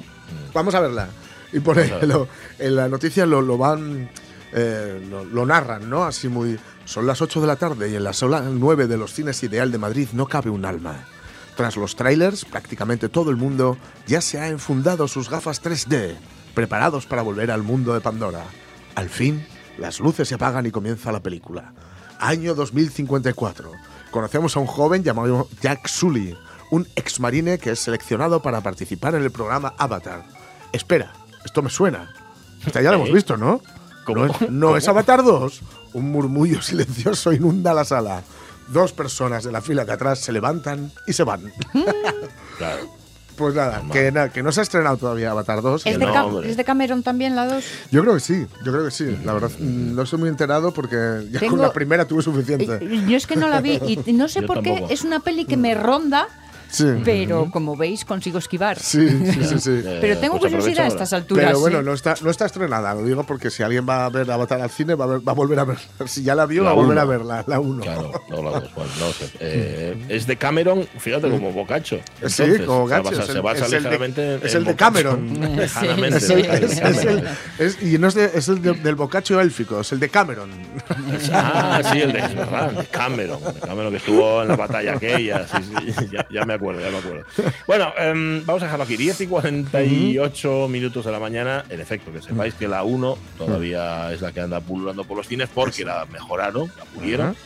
[0.55, 1.09] vamos a verla.
[1.53, 2.09] Y por Vamos a ver.
[2.09, 2.29] lo-
[2.59, 4.09] en la noticia lo, lo van.
[4.53, 6.05] eh, lo, lo narran, ¿no?
[6.05, 6.59] Así muy.
[6.85, 9.71] Son las 8 de la tarde y en la sala 9 de los cines Ideal
[9.73, 11.05] de Madrid no cabe un alma.
[11.57, 13.77] Tras los trailers, prácticamente todo el mundo
[14.07, 16.15] ya se ha enfundado sus gafas 3D,
[16.55, 18.45] preparados para volver al mundo de Pandora.
[18.95, 19.45] Al fin,
[19.79, 21.73] las luces se apagan y comienza la película.
[22.21, 23.73] Año 2054.
[24.11, 26.37] Conocemos a un joven llamado Jack Sully,
[26.71, 30.25] un exmarine que es seleccionado para participar en el programa Avatar.
[30.73, 31.13] Espera,
[31.47, 32.13] esto me suena.
[32.67, 33.13] Esta ya lo hemos ¿Eh?
[33.15, 33.63] visto, ¿no?
[34.05, 34.27] ¿Cómo?
[34.27, 35.61] ¿No, es, no es Avatar 2?
[35.95, 38.23] Un murmullo silencioso inunda la sala.
[38.69, 41.51] Dos personas de la fila de atrás se levantan y se van.
[42.59, 42.89] Claro.
[43.37, 45.85] Pues nada, que, na- que no se ha estrenado todavía Avatar 2.
[45.85, 46.41] ¿Es, de no.
[46.43, 47.65] ¿Es de Cameron también la 2?
[47.91, 49.15] Yo creo que sí, yo creo que sí.
[49.27, 52.79] La verdad, mm, no estoy muy enterado porque ya Tengo- con la primera tuve suficiente.
[52.81, 54.91] Eh, Yo es que no la vi y no sé Yo por qué tampoco.
[54.93, 56.29] es una peli que me ronda,
[56.71, 56.85] Sí.
[57.05, 58.79] pero como veis consigo esquivar.
[58.79, 59.83] Sí, sí, sí, sí.
[60.01, 61.47] Pero tengo Pues curiosidad a estas alturas.
[61.47, 61.85] Pero bueno, sí.
[61.87, 64.71] no está, no está estrenada, lo digo porque si alguien va a ver Avatar al
[64.71, 65.79] cine, va a, ver- va a volver a ver.
[66.07, 67.83] Si ya la vio, La va a volver a verla, la 1.
[67.83, 69.27] Claro, no la dos, bueno, no sé.
[69.41, 71.97] Eh, es de Cameron, fíjate, como Bocacho.
[72.27, 73.23] Sí, Entonces, como o sea, Gacho.
[73.23, 74.75] se el- basa ligeramente en- es el de.
[74.77, 75.57] Cameron.
[75.57, 76.17] Lejanamente.
[77.59, 80.51] Es y no es, de- es el de- del bocacho élfico, es el de Cameron.
[81.33, 82.21] Ah, sí, el de,
[82.91, 83.41] Cameron.
[83.45, 85.47] De Cameron que estuvo en la batalla aquella.
[85.47, 87.25] Sí, sí, ya, ya me acuerdo, ya me acuerdo.
[87.67, 88.97] Bueno, em, vamos a dejarlo aquí.
[88.97, 91.65] 10 y 48 minutos de la mañana.
[91.69, 95.29] En efecto, que sepáis que la 1 todavía es la que anda pululando por los
[95.29, 97.37] cines porque la mejoraron, la pulieron.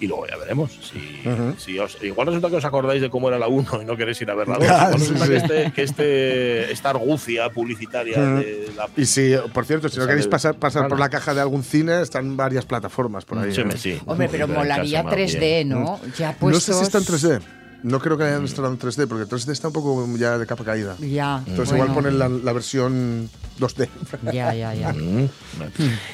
[0.00, 0.72] Y luego ya veremos.
[0.72, 1.22] Si,
[1.58, 4.20] si os, igual resulta que os acordáis de cómo era la 1 y no queréis
[4.20, 4.66] ir a ver la 2.
[4.68, 5.30] Ah, Igual sí, resulta sí.
[5.30, 8.88] que, este, que este, esta argucia publicitaria de la.
[8.96, 12.02] Y si, por cierto, si no queréis pasar, pasar por la caja de algún cine,
[12.02, 13.54] están varias plataformas por ahí.
[13.54, 13.64] Sí, ¿eh?
[13.64, 14.00] me- sí.
[14.04, 15.68] Hombre, pero molaría casa más 3D, bien.
[15.68, 16.00] ¿no?
[16.18, 16.64] Ya No puestos...
[16.64, 17.40] sé si está en 3D.
[17.82, 20.64] No creo que hayan estrenado en 3D, porque 3D está un poco ya de capa
[20.64, 20.96] caída.
[21.00, 21.38] Ya.
[21.46, 23.28] Entonces bueno, igual ponen la, la versión
[23.58, 23.88] 2D.
[24.32, 24.92] Ya, ya, ya.
[25.02, 25.28] Mm,
[25.58, 25.72] vale.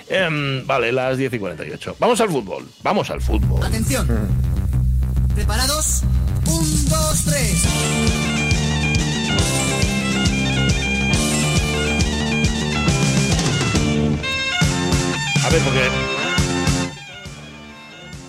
[0.08, 1.96] Em, vale, las 10 y 48.
[1.98, 2.66] Vamos al fútbol.
[2.82, 3.62] Vamos al fútbol.
[3.64, 4.06] Atención.
[5.34, 6.02] ¿Preparados?
[6.46, 7.64] Un, dos, tres.
[15.44, 16.07] A ver, porque.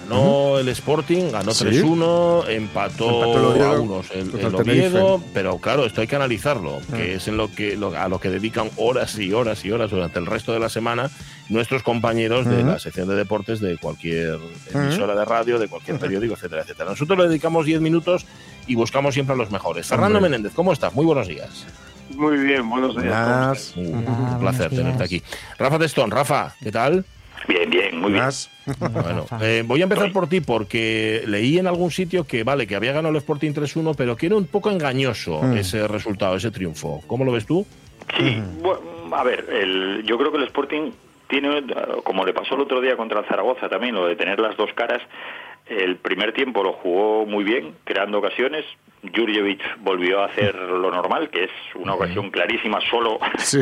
[0.10, 1.66] Ganó el Sporting, ganó Sí.
[1.66, 4.56] 3-1, empató, Empató Oviedo a unos el, el.
[4.56, 8.20] Oviedo, pero claro, esto hay que analizarlo, que es en lo que lo- a lo
[8.20, 11.10] que dedican horas y horas y horas durante el resto de la semana
[11.50, 12.68] nuestros compañeros de Ujú.
[12.68, 14.40] la sección de deportes de cualquier
[14.74, 16.90] emisora de radio, de cualquier periódico, etcétera, etcétera.
[16.92, 18.26] Nosotros le dedicamos 10 minutos
[18.68, 19.88] y buscamos siempre a los mejores.
[19.88, 20.30] Fernando Hombre.
[20.32, 20.94] Menéndez, ¿cómo estás?
[20.94, 21.66] Muy buenos días.
[22.16, 23.14] Muy bien, buenos días.
[23.16, 25.22] Ah, un placer buenos tenerte aquí.
[25.58, 27.06] Rafa Testón, Rafa, ¿qué tal?
[27.50, 28.26] Bien, bien, muy bien.
[28.92, 32.76] Bueno, eh, voy a empezar por ti porque leí en algún sitio que vale, que
[32.76, 35.58] había ganado el Sporting 3-1, pero que era un poco engañoso Mm.
[35.58, 37.02] ese resultado, ese triunfo.
[37.08, 37.66] ¿Cómo lo ves tú?
[38.18, 38.82] Sí, bueno,
[39.16, 40.92] a ver, el, yo creo que el Sporting
[41.28, 41.64] tiene,
[42.04, 44.72] como le pasó el otro día contra el Zaragoza también, lo de tener las dos
[44.76, 45.02] caras,
[45.70, 48.66] el primer tiempo lo jugó muy bien, creando ocasiones.
[49.16, 53.18] Jurjevic volvió a hacer lo normal, que es una ocasión clarísima solo.
[53.38, 53.60] Sí,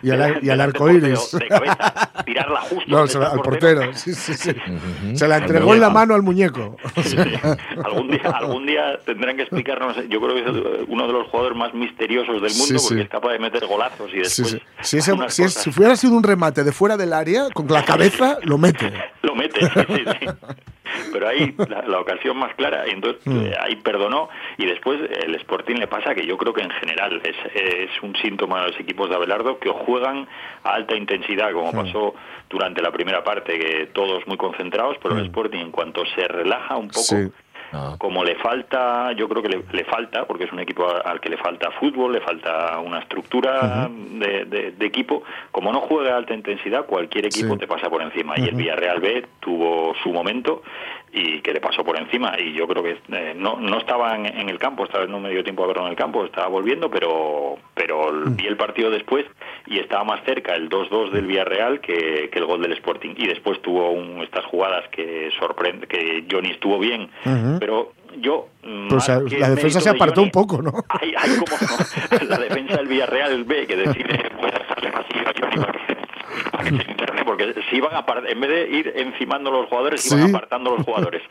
[0.00, 1.32] y al, delante y al del arco iris.
[1.32, 3.92] De cabeza, tirarla justo No, se la- al portero.
[3.94, 4.52] Sí, sí, sí.
[5.14, 6.76] Se la entregó en la mano al muñeco.
[7.84, 11.58] Algún día algún día tendrán que explicarnos yo creo que es uno de los jugadores
[11.58, 14.58] más misteriosos del mundo porque es capaz de meter golazos y después.
[14.82, 17.84] Si, ese- si es- si hubiera sido un remate de fuera del área, con la
[17.84, 18.92] cabeza lo mete.
[19.22, 20.26] lo mete sí, sí.
[21.12, 23.46] Pero ahí la, la ocasión más clara y entonces Mm.
[23.46, 24.28] eh, ahí perdonó
[24.58, 28.14] y después el Sporting le pasa que yo creo que en general es, es un
[28.16, 30.26] síntoma de los equipos de Abelardo que juegan
[30.64, 31.76] a alta intensidad como Mm.
[31.76, 32.14] pasó
[32.48, 36.76] durante la primera parte que todos muy concentrados pero el Sporting en cuanto se relaja
[36.76, 37.28] un poco Sí.
[37.98, 41.28] Como le falta, yo creo que le, le falta, porque es un equipo al que
[41.28, 46.16] le falta fútbol, le falta una estructura de, de- de equipo, como no juega a
[46.16, 47.58] alta intensidad, cualquier equipo Sí.
[47.60, 48.34] te pasa por encima.
[48.38, 50.62] Y el Villarreal B tuvo su momento
[51.18, 52.34] y que le pasó por encima.
[52.38, 55.18] Y yo creo que eh, no, no estaba en, en el campo, esta vez no
[55.18, 58.56] me dio tiempo a verlo en el campo, estaba volviendo, pero, pero el- vi el
[58.56, 59.24] partido después
[59.66, 63.14] y estaba más cerca el 2-2 del Villarreal que, que el gol del Sporting.
[63.16, 67.08] Y después tuvo un- estas jugadas que sorprende, que Johnny estuvo bien,
[67.58, 68.48] pero yo...
[68.62, 70.72] mm, o sea, que la el defensa se de apartó Johnny, un poco, ¿no?
[70.88, 71.56] Hay, hay como
[72.28, 75.66] la defensa del Villarreal B que decide pues, a Johnny
[76.50, 80.06] para que, se interne, porque se iban apart- en vez de ir encimando los jugadores,
[80.12, 80.34] iban Sí.
[80.34, 81.22] apartando los jugadores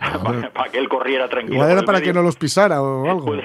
[0.22, 1.56] para, para que él corriera tranquilo.
[1.56, 2.12] Igual era para medio.
[2.12, 3.36] que no los pisara o algo.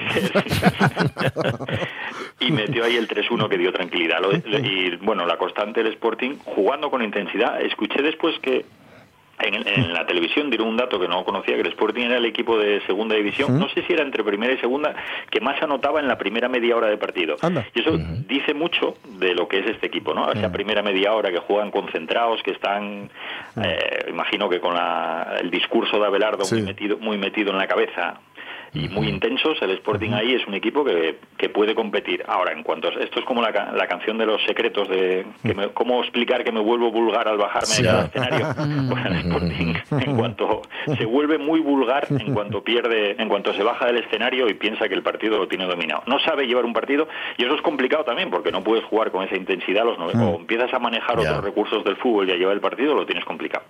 [2.40, 4.20] y metió ahí el 3-1 que dio tranquilidad.
[4.62, 7.60] Y bueno, la constante del Sporting jugando con intensidad.
[7.62, 8.64] Escuché después que
[9.42, 12.24] en, en la televisión dieron un dato que no conocía, que el Sporting era el
[12.26, 14.94] equipo de segunda división, no sé si era entre primera y segunda,
[15.30, 17.36] que más anotaba en la primera media hora de partido.
[17.74, 17.90] Y eso
[18.28, 20.30] dice mucho de lo que es este equipo, ¿no?
[20.32, 23.10] Esa primera media hora que juegan concentrados, que están,
[23.62, 27.66] eh, imagino que con la- el discurso de Abelardo muy, metido, muy metido en la
[27.66, 28.20] cabeza
[28.72, 32.22] y muy intensos, el Sporting ahí es un equipo que, que puede competir.
[32.28, 35.26] Ahora, en cuanto a, esto es como la, ca- la canción de los secretos de
[35.42, 37.82] que me- cómo explicar que me vuelvo vulgar al bajarme Sí.
[37.82, 38.46] de cada escenario.
[38.90, 39.74] Pues el Sporting,
[40.08, 40.62] en cuanto
[40.98, 44.88] se vuelve muy vulgar, en cuanto pierde, en cuanto se baja del escenario y piensa
[44.88, 46.02] que el partido lo tiene dominado.
[46.06, 47.08] No sabe llevar un partido
[47.38, 50.36] y eso es complicado también porque no puedes jugar con esa intensidad los nove- o
[50.38, 51.30] empiezas a manejar Ya.
[51.30, 53.64] otros recursos del fútbol y a llevar el partido lo tienes complicado.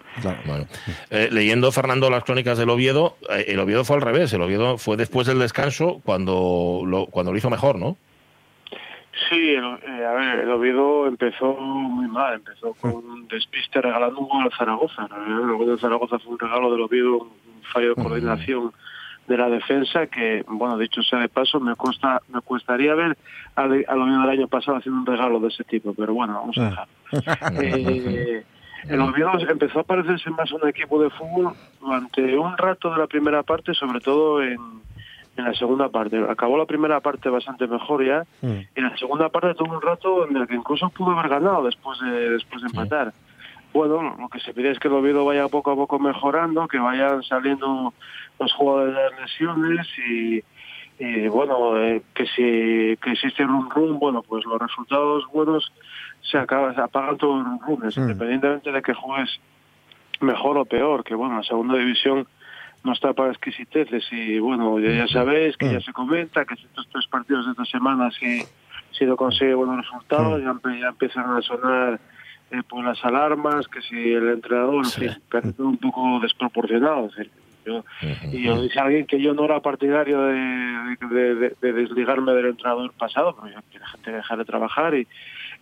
[0.45, 0.67] Bueno,
[1.11, 4.33] eh, leyendo Fernando las crónicas del Oviedo, eh, el Oviedo fue al revés.
[4.33, 7.97] El Oviedo fue después del descanso cuando lo, cuando lo hizo mejor, ¿no?
[9.29, 14.21] Sí, el, eh, a ver, el Oviedo empezó muy mal, empezó con un despiste regalando
[14.21, 15.09] un gol al Zaragoza.
[15.27, 18.73] El gol del Zaragoza fue un regalo del Oviedo, un fallo de coordinación
[19.27, 23.17] de la defensa que, bueno, dicho sea de paso, me cuesta, me cuestaría ver
[23.57, 26.59] al, al Oviedo del año pasado haciendo un regalo de ese tipo, pero bueno, vamos
[26.59, 26.89] a dejar.
[27.63, 28.45] Eh,
[28.89, 33.07] el Oviedo empezó a parecerse más un equipo de fútbol durante un rato de la
[33.07, 34.59] primera parte, sobre todo en,
[35.37, 36.19] en la segunda parte.
[36.29, 40.27] Acabó la primera parte bastante mejor ya, y en la segunda parte tuvo un rato
[40.29, 43.13] en el que incluso pudo haber ganado después de, después de empatar.
[43.73, 46.79] Bueno, lo que se pide es que el Oviedo vaya poco a poco mejorando, que
[46.79, 47.95] vayan saliendo
[48.39, 50.43] los jugadores de las lesiones y,
[50.99, 55.73] y, bueno, eh, que si que existe rum rum, bueno, pues los resultados buenos
[56.23, 58.03] se, acaba, se apagan todos los runes, Mm.
[58.03, 59.41] independientemente de que juegues
[60.21, 62.27] mejor o peor, que bueno, la segunda división
[62.85, 66.89] no está para exquisiteces y bueno, ya, ya sabéis que ya se comenta que estos
[66.91, 68.43] tres partidos de esta semana si,
[68.93, 70.55] si no consigue buenos resultados, ya,
[70.89, 72.01] empiezan a sonar
[72.51, 75.11] eh, pues las alarmas, que si el entrenador, en fin,
[75.59, 77.07] un poco desproporcionado.
[77.07, 77.33] es decir,
[77.65, 77.85] yo-
[78.33, 82.47] y yo dice alguien que yo no era partidario de, de- de- de desligarme del
[82.47, 85.07] entrenador pasado, pero yo quiero gente dejar de trabajar y,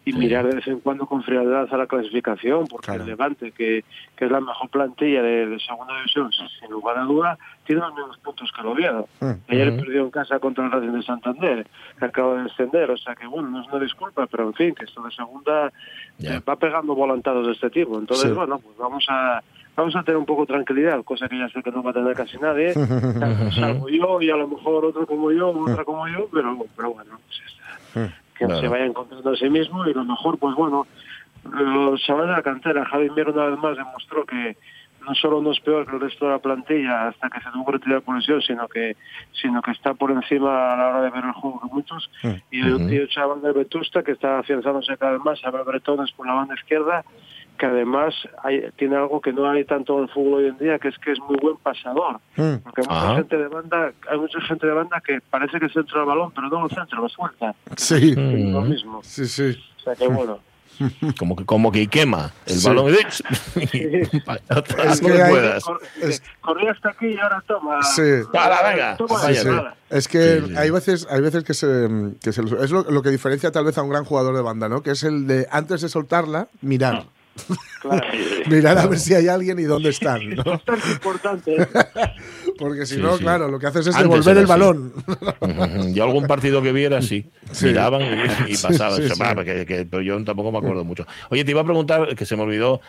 [0.08, 3.84] y mirar de vez en cuando con frialdad a la clasificación, porque el Levante, que,
[4.16, 7.94] que es la mejor plantilla de, de segunda división, sin lugar a duda, tiene los
[7.94, 9.08] mismos puntos que el Oviedo.
[9.48, 11.66] Ayer perdió en casa contra el Racing de Santander,
[11.98, 14.74] que acaba de descender, o sea que bueno, no es una disculpa, pero en fin,
[14.74, 15.72] que esto de segunda
[16.22, 17.98] eh, va pegando volantados de este tipo.
[17.98, 18.34] Entonces, Sí.
[18.34, 19.42] bueno, pues vamos a
[19.76, 21.94] vamos a tener un poco de tranquilidad, cosa que ya sé que no va a
[21.94, 22.72] tener casi nadie,
[23.54, 27.12] salvo yo y a lo mejor otro como yo, otra como yo, pero, pero bueno,
[27.26, 28.14] pues está.
[28.38, 28.60] Que Claro.
[28.60, 30.86] se vaya encontrando a sí mismo y lo mejor, pues bueno,
[31.44, 34.56] los chavales de la cantera, Javi Mier una vez más demostró que
[35.06, 37.64] no solo no es peor que el resto de la plantilla hasta que se tuvo
[37.66, 38.96] que retirar por lesión, sino que
[39.32, 42.10] sino que está por encima a la hora de ver el juego que muchos.
[42.50, 46.26] Y el tío chaval de Vetusta que está afianzándose cada vez más, Abel Bretones por
[46.26, 47.04] la banda izquierda,
[47.58, 50.78] que además hay, tiene algo que no hay tanto en el fútbol hoy en día,
[50.78, 52.20] que es que es muy buen pasador.
[52.36, 52.54] Mm.
[52.64, 56.00] Porque hay mucha gente de banda, hay mucha gente de banda que parece que centra
[56.00, 57.54] el balón, pero no lo centra, lo suelta.
[57.76, 58.12] Sí.
[58.16, 58.16] Es
[58.52, 59.00] lo mismo.
[59.02, 59.56] Sí, sí.
[59.78, 60.38] O sea que bueno.
[61.18, 62.68] Como que, como que quema el Sí.
[62.68, 62.94] balón.
[66.40, 67.82] Corría hasta aquí y ahora toma.
[67.82, 68.02] Sí.
[68.32, 68.96] Para, venga.
[68.96, 69.74] Toma, Sí, Vaya.
[69.90, 71.88] Es que hay veces, hay veces que se,
[72.22, 74.68] que se es lo, lo que diferencia tal vez a un gran jugador de banda,
[74.68, 74.82] ¿no?
[74.82, 77.06] Que es el de antes de soltarla, mirar.
[77.80, 78.02] Claro.
[78.50, 80.42] Mirar a ver si hay alguien y dónde están, ¿no?
[80.44, 81.62] Bastante importante.
[81.62, 81.66] ¿eh?
[82.58, 83.22] Porque si Sí, no, sí.
[83.22, 84.50] claro, lo que haces es Antes devolver el así.
[84.50, 84.92] balón.
[85.94, 87.26] Yo algún partido que viera, sí.
[87.52, 87.66] Sí.
[87.66, 89.00] Miraban y, y pasaban.
[89.44, 91.06] que- que- pero yo tampoco me acuerdo mucho.
[91.30, 92.80] Oye, te iba a preguntar, que se me olvidó,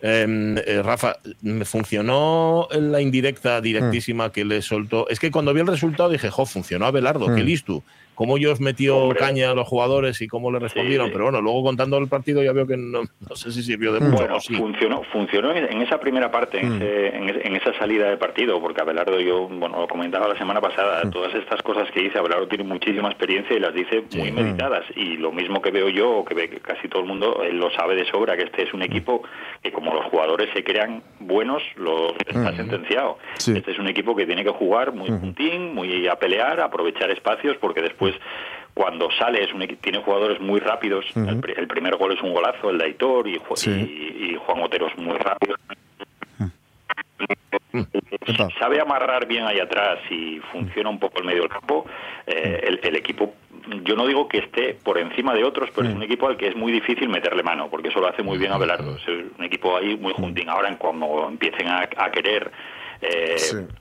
[0.00, 5.08] eh, eh, Rafa, ¿me ¿funcionó la indirecta directísima que le soltó?
[5.08, 7.46] Es que cuando vi el resultado dije, jo, funcionó a Belardo, qué Mm.
[7.46, 7.82] listo.
[8.18, 9.18] Cómo ellos metió Hombre.
[9.20, 11.06] caña a los jugadores y cómo le respondieron.
[11.06, 11.12] Sí.
[11.12, 14.00] Pero bueno, luego contando el partido ya veo que no, no sé si sirvió de
[14.00, 14.54] mucho Bueno, sí.
[14.56, 18.60] funcionó, funcionó en esa primera parte, en, ese- en ese- en esa salida de partido,
[18.60, 22.48] porque Abelardo, yo, bueno, lo comentaba la semana pasada, todas estas cosas que dice Abelardo
[22.48, 24.84] tiene muchísima experiencia y las dice muy meditadas.
[24.96, 27.70] Y lo mismo que veo yo, o que ve casi todo el mundo, él lo
[27.70, 29.22] sabe de sobra, que este es un equipo
[29.62, 33.18] que como los jugadores se crean buenos, lo está sentenciado.
[33.36, 33.52] Sí.
[33.56, 37.10] Este es un equipo que tiene que jugar muy puntín, muy a pelear, a aprovechar
[37.12, 38.07] espacios, porque después
[38.74, 41.04] cuando sale es un tiene jugadores muy rápidos.
[41.16, 43.70] el, pri- el primer gol es un golazo, el de Aitor y, Sí.
[43.70, 45.56] y, y Juan Otero es muy rápido.
[48.26, 48.48] Epa.
[48.58, 51.86] sabe amarrar bien ahí atrás y funciona un poco el medio del campo,
[52.26, 53.34] eh, el, el equipo,
[53.84, 56.48] yo no digo que esté por encima de otros, pero es un equipo al que
[56.48, 58.96] es muy difícil meterle mano, porque eso lo hace muy bien Abelardo.
[58.96, 59.06] Es
[59.38, 60.48] un equipo ahí muy juntín.
[60.48, 62.50] Ahora, en cuando empiecen a, a querer
[63.00, 63.36] eh,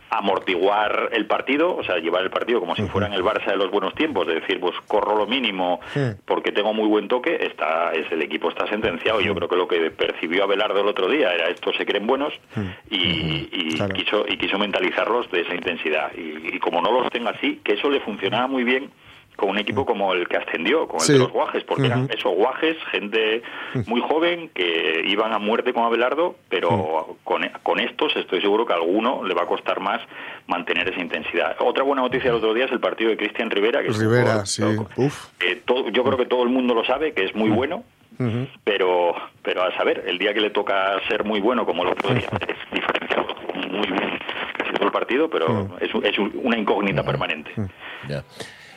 [0.10, 3.58] amortiguar el partido, o sea, llevar el partido como si fuera en el Barça de
[3.58, 5.80] los buenos tiempos, de decir, pues corro lo mínimo
[6.26, 9.22] porque tengo muy buen toque, está, es el equipo está sentenciado.
[9.22, 12.34] Yo creo que lo que percibió Abelardo el otro día era estos se creen buenos
[12.90, 16.12] y, y quiso, y quiso mentalizarlos de esa intensidad.
[16.16, 18.92] Y, y como no los tenga así, que eso le funcionaba muy bien
[19.38, 21.14] con un equipo como el que ascendió, con el Sí.
[21.14, 23.42] de los Guajes, porque eran esos Guajes, gente
[23.86, 28.74] muy joven que iban a muerte con Abelardo, pero con, con estos estoy seguro que
[28.74, 30.02] a alguno le va a costar más
[30.48, 31.56] mantener esa intensidad.
[31.60, 34.02] Otra buena noticia el otro día es el partido de Cristian Rivera, que es un
[34.02, 34.64] Rivera, jugador sí.
[34.98, 35.28] Uf.
[35.38, 37.84] que todo- yo creo que todo el mundo lo sabe, que es muy bueno,
[38.64, 39.14] pero
[39.44, 42.28] pero a saber, el día que le toca ser muy bueno como el otro día,
[42.48, 43.28] es diferenciado
[43.70, 44.20] muy bien
[44.58, 47.52] casi todo el partido, pero es, un- es un- una incógnita permanente.
[48.10, 48.24] Ya.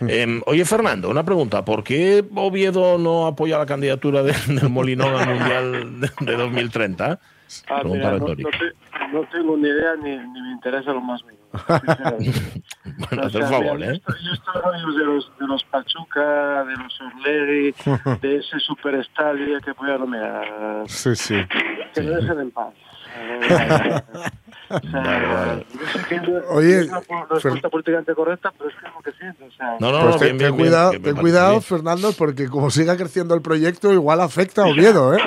[0.09, 1.65] Em, oye, Fernando, una pregunta.
[1.65, 7.19] ¿Por qué Oviedo no apoya la candidatura de- del Molinón al Mundial de, de 2030?
[7.69, 8.51] Ah, Pregunta mira, no, retórica.
[8.51, 11.41] no te- no tengo ni idea ni, ni me interesa lo más mínimo.
[13.11, 14.01] Bueno, O sea, favor, mira, ¿eh?
[14.07, 17.75] Yo estoy, de los, de los Pachuca, de los Orlegui,
[18.23, 20.43] de ese superestadio que pues, mira,
[20.87, 21.35] Sí, sí.
[21.95, 22.73] que me dejen en paz.
[24.81, 25.61] O sea,
[26.51, 27.01] Oye, es una
[27.31, 29.45] respuesta políticamente correcta, pero es que es lo que siento.
[29.45, 31.51] O sea, No, no, Pues no, ten, bien, ten bien, bien, cuidado, me ten cuidado,
[31.51, 31.63] bien.
[31.63, 35.21] Fernando, porque como siga creciendo el proyecto, igual afecta a Oviedo, ¿eh?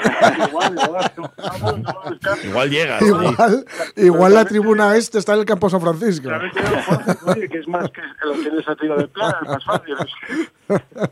[0.49, 0.75] igual,
[2.43, 2.97] igual, llega.
[3.03, 3.65] igual,
[3.97, 6.29] igual la tribuna este está en el campo San Francisco.
[7.27, 9.95] Oye, que es más que lo tienes a tiro de plata, es más fácil.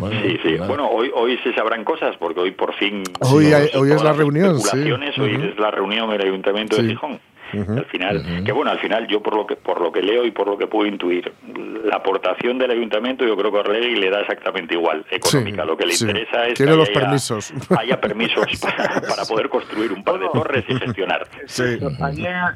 [0.00, 0.52] Bueno, Sí, sí.
[0.54, 0.66] nada.
[0.66, 3.04] Bueno, hoy, hoy se sabrán cosas porque hoy por fin.
[3.20, 4.90] Hoy no hay- hoy es la reunión, sí.
[4.90, 4.92] Hoy
[5.36, 5.44] Ujú.
[5.44, 6.82] es la reunión del Ayuntamiento Sí.
[6.82, 7.20] de Gijón.
[7.52, 10.30] Al final, que bueno, al final yo por lo que por lo que leo y
[10.30, 11.32] por lo que puedo intuir,
[11.84, 15.62] la aportación del ayuntamiento yo creo que a Orlegui le da exactamente igual económica.
[15.62, 16.04] Sí, lo que le sí.
[16.04, 17.52] interesa es Quiere que los haya, permisos.
[17.78, 21.26] haya permisos para, para poder construir un par de torres y gestionar.
[21.46, 21.78] Sí.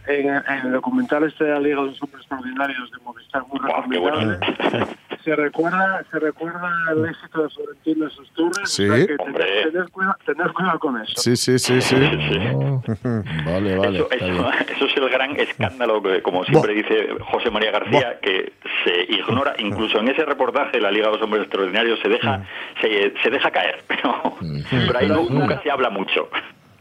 [0.07, 3.61] En, en el documental este de la Liga de los Hombres Extraordinarios de Movistar, muy
[5.25, 8.71] se recuerda, se recuerda el éxito de Florentino en sus torres.
[8.71, 8.89] Sí.
[8.89, 11.13] o sea que tener, tener cuidado, tener cuidado con eso.
[11.17, 11.97] Sí, sí, sí, sí.
[11.97, 13.99] Vale, vale.
[13.99, 18.53] Eso, eso- eso es el gran escándalo que, como siempre dice José María García, que
[18.85, 22.45] se ignora, incluso en ese reportaje de la Liga de los Hombres Extraordinarios se deja,
[22.81, 24.37] se, se deja caer, pero,
[24.71, 26.29] pero ahí no- nunca se habla mucho.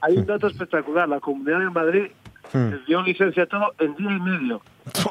[0.02, 1.08] Hay un dato espectacular.
[1.08, 2.08] La Comunidad de Madrid
[2.54, 4.62] les dio licencia a todo en día y medio.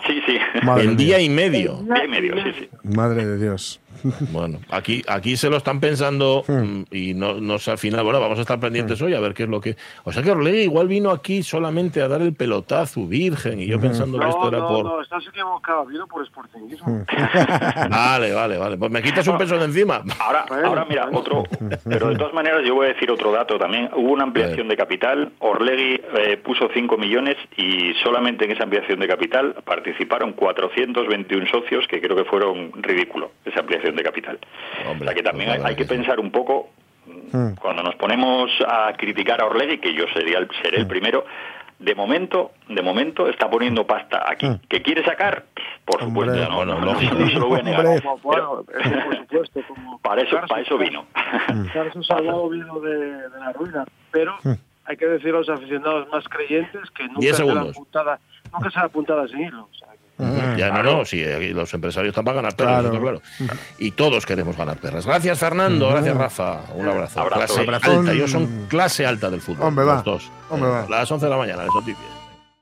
[0.07, 0.37] Sí, sí.
[0.63, 0.97] Madre En mía.
[0.97, 1.77] día y medio.
[1.83, 2.69] Día y medio, sí, sí.
[2.83, 3.79] Madre de Dios.
[4.33, 8.19] Bueno, aquí, aquí se lo están pensando mm, y no, no sé al final, bueno,
[8.21, 9.77] vamos a estar pendientes hoy a ver qué es lo que...
[10.03, 13.79] O sea que Orlegui igual vino aquí solamente a dar el pelotazo virgen y yo
[13.81, 14.85] pensando que esto No, era no, por...
[14.87, 15.87] no, estás equivocado.
[15.87, 17.05] Vino por sportingismo.
[17.91, 18.77] Vale, vale, vale.
[18.77, 20.03] Pues me quitas un peso de encima.
[20.19, 21.45] Ahora, ahora mira, otro,
[21.85, 23.89] pero de todas maneras yo voy a decir otro dato también.
[23.95, 28.99] Hubo una ampliación de capital, Orlegui eh, puso 5 millones y solamente en esa ampliación
[29.01, 34.39] de capital participaron 421 socios, que creo que fueron ridículo, esa ampliación de capital.
[34.89, 36.71] Hombre, o sea que también pues hay, que pensar un poco,
[37.61, 41.25] cuando nos ponemos a criticar a Orlegui, que yo sería el- seré el primero,
[41.79, 44.47] de momento, de momento está poniendo pasta aquí.
[44.69, 45.47] ¿Que quiere sacar?
[45.85, 46.49] Por supuesto, Hombre.
[46.49, 47.15] no, no, lógico.
[47.17, 48.03] no se lo voy a negar.
[48.03, 49.61] Como, bueno, eso por supuesto.
[49.67, 51.07] Como Para eso, para eso vino.
[51.73, 52.97] Carlos vino de,
[53.29, 54.37] de la ruina, pero
[54.85, 57.77] hay que decir a los aficionados más creyentes que nunca Diez se la segundos.
[57.77, 58.21] puntada,
[58.53, 59.65] nunca se la puntada sin hilo.
[59.71, 63.01] O sea, que- Ya no, no, sí, aquí los empresarios están para ganar perras, Claro.
[63.01, 63.23] claro.
[63.79, 65.05] Y todos queremos ganar perras.
[65.07, 65.89] Gracias, Fernando.
[65.91, 66.61] Gracias, Rafa.
[66.75, 67.21] Un abrazo.
[67.21, 67.39] Abrazo.
[67.39, 67.99] Clase Abrazón.
[67.99, 68.13] alta.
[68.13, 69.67] Ellos son clase alta del fútbol.
[69.69, 69.95] Hombre, va.
[69.97, 70.31] Los dos.
[70.51, 70.83] Hombre, Eh, va.
[70.85, 72.07] a las 11 de la mañana, las noticias.